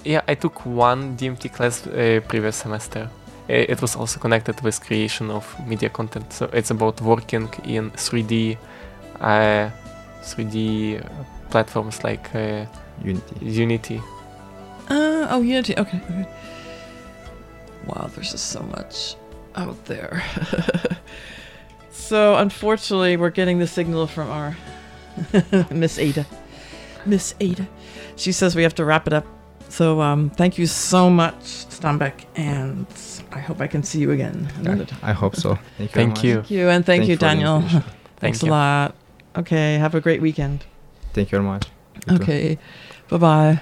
Yeah, 0.04 0.22
I 0.28 0.34
took 0.34 0.66
one 0.66 1.16
DMT 1.16 1.48
class 1.52 1.86
uh, 1.86 2.20
previous 2.28 2.56
semester. 2.56 3.08
Uh, 3.48 3.72
It 3.72 3.80
was 3.80 3.96
also 3.96 4.18
connected 4.20 4.60
with 4.62 4.80
creation 4.86 5.30
of 5.30 5.44
media 5.66 5.88
content. 5.88 6.32
So 6.32 6.44
it's 6.52 6.70
about 6.70 7.00
working 7.00 7.48
in 7.64 7.90
3D, 7.92 8.56
uh, 9.20 9.70
3D 10.22 11.00
platforms 11.50 12.02
like 12.04 12.28
uh, 12.34 12.66
Unity. 13.04 13.62
Unity. 13.62 14.00
Uh, 14.90 15.26
oh, 15.30 15.40
Unity. 15.42 15.74
Okay, 15.78 16.00
okay. 16.10 16.26
Wow, 17.86 18.10
there's 18.14 18.32
just 18.32 18.50
so 18.50 18.62
much 18.62 19.16
out 19.54 19.84
there. 19.86 20.22
so, 21.90 22.36
unfortunately, 22.36 23.16
we're 23.16 23.30
getting 23.30 23.58
the 23.58 23.66
signal 23.66 24.06
from 24.06 24.30
our 24.30 24.56
Miss 25.70 25.98
Ada. 25.98 26.26
Miss 27.06 27.34
Ada. 27.40 27.66
She 28.16 28.32
says 28.32 28.54
we 28.54 28.62
have 28.62 28.74
to 28.76 28.84
wrap 28.84 29.06
it 29.06 29.12
up. 29.12 29.26
So, 29.68 30.00
um, 30.00 30.30
thank 30.30 30.58
you 30.58 30.66
so 30.66 31.10
much, 31.10 31.40
Stambek, 31.68 32.24
and 32.36 32.86
I 33.32 33.38
hope 33.40 33.60
I 33.60 33.66
can 33.66 33.82
see 33.82 34.00
you 34.00 34.12
again 34.12 34.48
another 34.56 34.84
time. 34.84 34.98
I 35.02 35.12
hope 35.12 35.36
so. 35.36 35.58
Thank 35.76 35.90
you. 35.90 35.94
Thank 35.94 36.24
you. 36.24 36.34
Thank 36.34 36.50
you, 36.50 36.68
and 36.68 36.86
thank, 36.86 37.00
Thank 37.00 37.08
you, 37.08 37.12
you 37.12 37.16
for 37.16 37.20
the 37.20 37.26
Daniel. 37.26 37.56
invitation. 37.56 37.84
Thanks 38.16 38.40
Thank 38.40 38.50
a 38.50 38.54
lot. 38.54 38.94
Okay, 39.36 39.74
have 39.74 39.94
a 39.94 40.00
great 40.00 40.22
weekend. 40.22 40.64
Thank 41.12 41.30
you 41.30 41.38
very 41.38 41.44
much. 41.44 41.66
You. 42.08 42.16
Okay, 42.16 42.58
bye 43.08 43.18
bye. 43.18 43.60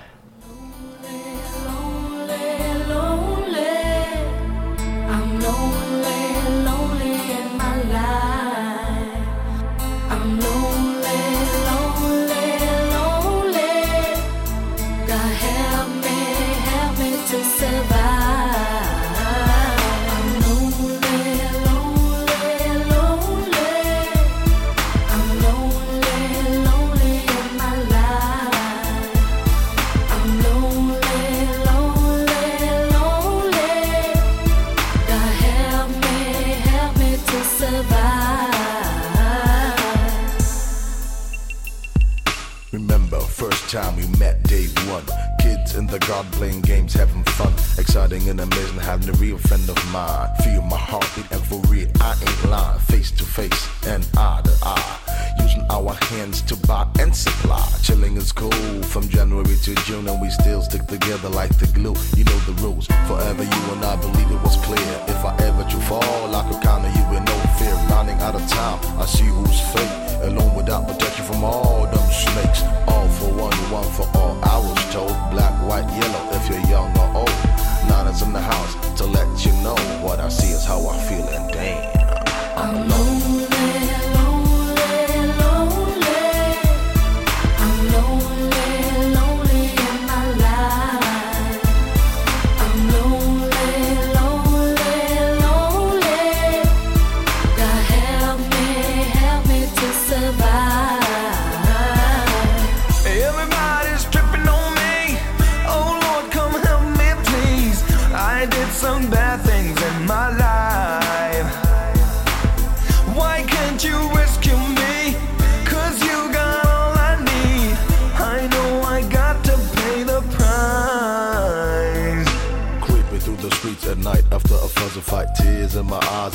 Friend 49.96 50.45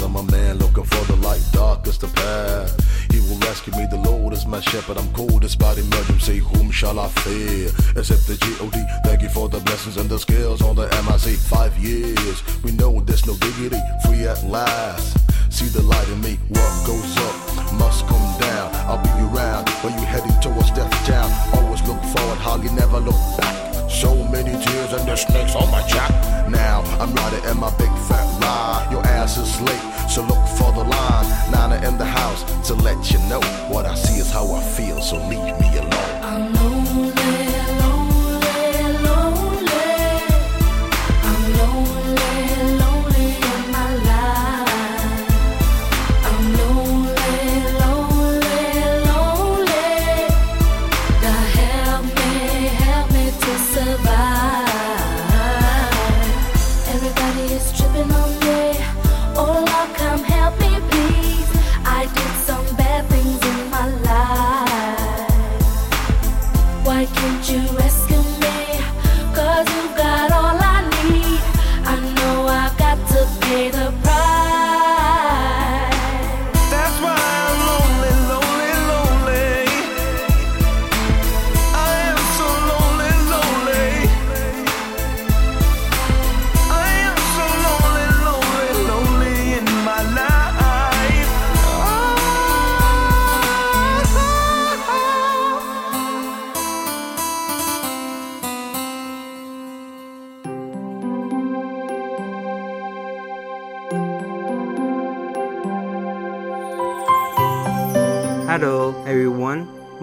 I'm 0.01 0.15
a 0.15 0.23
man 0.23 0.57
looking 0.57 0.83
for 0.83 1.05
the 1.05 1.15
light. 1.17 1.43
Darkest 1.51 2.01
the 2.01 2.07
path. 2.07 3.11
He 3.11 3.19
will 3.19 3.37
rescue 3.39 3.73
me, 3.73 3.85
the 3.89 3.97
Lord 3.97 4.33
is 4.33 4.45
my 4.45 4.59
shepherd. 4.59 4.97
I'm 4.97 5.11
cool 5.13 5.39
despite 5.39 5.77
emergency. 5.77 6.37
Whom 6.37 6.71
shall 6.71 6.99
I 6.99 7.07
fear? 7.09 7.69
Except 7.95 8.25
the 8.27 8.37
G.O.D. 8.41 8.77
Thank 9.03 9.21
you 9.21 9.29
for 9.29 9.49
the 9.49 9.59
blessings 9.59 9.97
and 9.97 10.09
the 10.09 10.17
skills 10.17 10.61
on 10.61 10.75
the 10.75 10.87
MIC. 11.05 11.37
Five 11.37 11.77
years, 11.77 12.41
we 12.63 12.71
know 12.71 12.99
there's 13.01 13.25
no 13.27 13.35
diggity. 13.35 13.81
Free 14.05 14.25
at 14.25 14.43
last. 14.43 15.17
See 15.51 15.67
the 15.67 15.83
light 15.83 16.07
in 16.09 16.21
me. 16.21 16.39
What 16.49 16.85
goes 16.87 17.17
up 17.17 17.73
must 17.73 18.07
come 18.07 18.39
down. 18.39 18.73
I'll 18.89 19.03
be 19.03 19.09
around 19.35 19.69
when 19.83 19.93
you 19.93 20.05
heading 20.05 20.37
towards 20.41 20.71
death 20.71 20.91
town. 21.05 21.29
Always 21.53 21.81
look 21.83 22.01
forward, 22.03 22.37
hardly 22.37 22.69
never 22.69 22.99
look 22.99 23.19
back. 23.37 23.60
So 23.91 24.15
many 24.15 24.51
tears 24.51 24.93
and 24.93 25.07
the 25.07 25.15
snakes 25.15 25.55
on 25.55 25.69
my 25.69 25.85
jack. 25.87 26.09
Now 26.49 26.81
I'm 26.99 27.13
riding 27.13 27.43
in 27.49 27.57
my 27.59 27.69
big 27.77 27.91
fat 28.07 28.25
ride. 28.41 28.87
Your 28.91 29.05
ass 29.05 29.37
is 29.37 29.59
late, 29.61 30.09
so 30.09 30.23
look 30.23 30.43
for 30.57 30.71
the 30.71 30.83
line. 30.83 31.51
Nana 31.51 31.75
in 31.87 31.97
the 31.97 32.05
house 32.05 32.43
to 32.67 32.73
let 32.73 33.11
you 33.11 33.19
know 33.29 33.41
what 33.69 33.85
I 33.85 33.95
see 33.95 34.19
is 34.19 34.31
how 34.31 34.51
I 34.53 34.61
feel. 34.63 35.01
So 35.01 35.17
leave 35.27 35.59
me 35.59 35.77
alone. 35.77 36.11
Everybody 36.23 37.50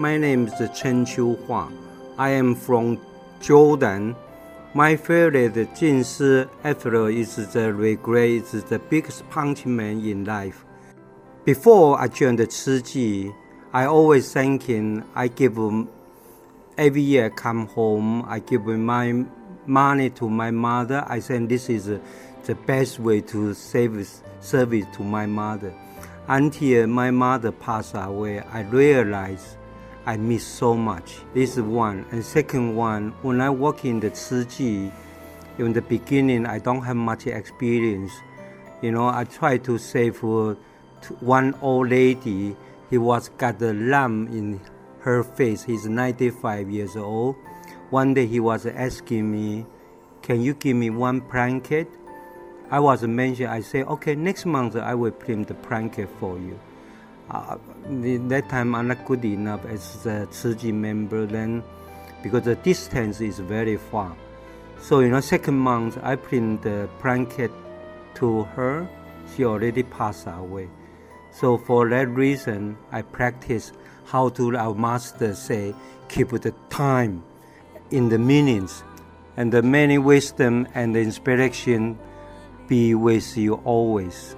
My 0.09 0.17
name 0.17 0.47
is 0.47 0.57
Chen 0.75 1.05
Qiu 1.05 1.37
Hua. 1.45 1.71
I 2.17 2.29
am 2.29 2.55
from 2.55 2.99
Jordan. 3.41 4.15
My 4.73 4.95
favorite 4.95 5.75
Jing 5.75 6.03
Si 6.03 6.45
athlete 6.63 7.15
is 7.15 7.35
the 7.53 7.71
regret 7.71 8.51
is 8.55 8.63
the 8.63 8.79
biggest 8.79 9.29
punchman 9.29 10.03
in 10.03 10.25
life. 10.25 10.65
Before 11.45 12.01
I 12.01 12.07
joined 12.07 12.39
the 12.39 12.47
Chi 12.47 12.81
Ji, 12.81 13.31
I 13.71 13.85
always 13.85 14.33
thinking 14.33 15.03
I 15.13 15.27
give 15.27 15.59
every 16.75 17.01
year 17.01 17.27
I 17.27 17.29
come 17.29 17.67
home, 17.67 18.25
I 18.27 18.39
give 18.39 18.65
my 18.65 19.25
money 19.67 20.09
to 20.09 20.27
my 20.27 20.49
mother. 20.49 21.05
I 21.07 21.19
think 21.19 21.49
this 21.49 21.69
is 21.69 21.85
the 22.45 22.55
best 22.55 22.99
way 22.99 23.21
to 23.21 23.53
service 23.53 24.23
service 24.39 24.87
to 24.93 25.03
my 25.03 25.27
mother. 25.27 25.71
Until 26.27 26.87
my 26.87 27.11
mother 27.11 27.51
passed 27.51 27.93
away, 27.93 28.39
I 28.39 28.61
realized 28.61 29.58
I 30.09 30.17
miss 30.17 30.43
so 30.43 30.73
much. 30.73 31.17
This 31.35 31.55
is 31.55 31.61
one. 31.61 32.03
And 32.09 32.25
second 32.25 32.75
one, 32.75 33.13
when 33.21 33.39
I 33.39 33.51
work 33.51 33.85
in 33.85 33.99
the 33.99 34.09
Chi 34.09 34.43
Ji, 34.49 34.91
in 35.59 35.73
the 35.73 35.83
beginning, 35.83 36.47
I 36.47 36.57
don't 36.57 36.81
have 36.81 36.95
much 36.95 37.27
experience. 37.27 38.11
You 38.81 38.91
know, 38.91 39.07
I 39.07 39.25
try 39.25 39.59
to 39.59 39.77
save 39.77 40.23
one 40.23 41.53
old 41.61 41.91
lady. 41.91 42.57
He 42.89 42.97
was 42.97 43.29
got 43.37 43.61
a 43.61 43.71
lump 43.71 44.31
in 44.31 44.59
her 45.01 45.23
face. 45.23 45.61
He's 45.61 45.85
95 45.85 46.71
years 46.71 46.95
old. 46.95 47.35
One 47.91 48.15
day 48.15 48.25
he 48.25 48.39
was 48.39 48.65
asking 48.65 49.31
me, 49.31 49.67
"Can 50.23 50.41
you 50.41 50.55
give 50.55 50.75
me 50.75 50.89
one 50.89 51.19
blanket?" 51.19 51.87
I 52.71 52.79
was 52.79 53.03
mentioned. 53.03 53.51
I 53.51 53.61
say, 53.61 53.83
"Okay, 53.83 54.15
next 54.15 54.47
month 54.47 54.75
I 54.75 54.95
will 54.95 55.11
print 55.11 55.49
the 55.49 55.53
blanket 55.53 56.09
for 56.19 56.39
you." 56.39 56.57
Uh, 57.29 57.57
in 57.85 58.27
that 58.29 58.49
time 58.49 58.75
I'm 58.75 58.87
not 58.87 59.05
good 59.05 59.23
enough 59.25 59.65
as 59.65 60.05
a 60.05 60.27
Chi 60.31 60.71
member 60.71 61.25
then, 61.25 61.63
because 62.21 62.43
the 62.43 62.55
distance 62.55 63.21
is 63.21 63.39
very 63.39 63.77
far. 63.77 64.15
So 64.79 64.99
you 64.99 65.09
know, 65.09 65.21
second 65.21 65.57
month 65.57 65.97
I 66.01 66.15
print 66.15 66.61
the 66.61 66.89
blanket 67.01 67.51
to 68.15 68.43
her. 68.55 68.87
She 69.35 69.45
already 69.45 69.83
passed 69.83 70.27
away. 70.27 70.69
So 71.31 71.57
for 71.57 71.87
that 71.89 72.07
reason, 72.09 72.77
I 72.91 73.03
practice 73.03 73.71
how 74.05 74.29
to 74.29 74.57
our 74.57 74.73
master 74.73 75.35
say 75.35 75.75
keep 76.07 76.29
the 76.29 76.53
time 76.69 77.23
in 77.91 78.09
the 78.09 78.17
minutes, 78.17 78.83
and 79.37 79.51
the 79.51 79.61
many 79.61 79.97
wisdom 79.97 80.67
and 80.73 80.95
the 80.95 80.99
inspiration 80.99 81.97
be 82.67 82.95
with 82.95 83.37
you 83.37 83.55
always. 83.65 84.35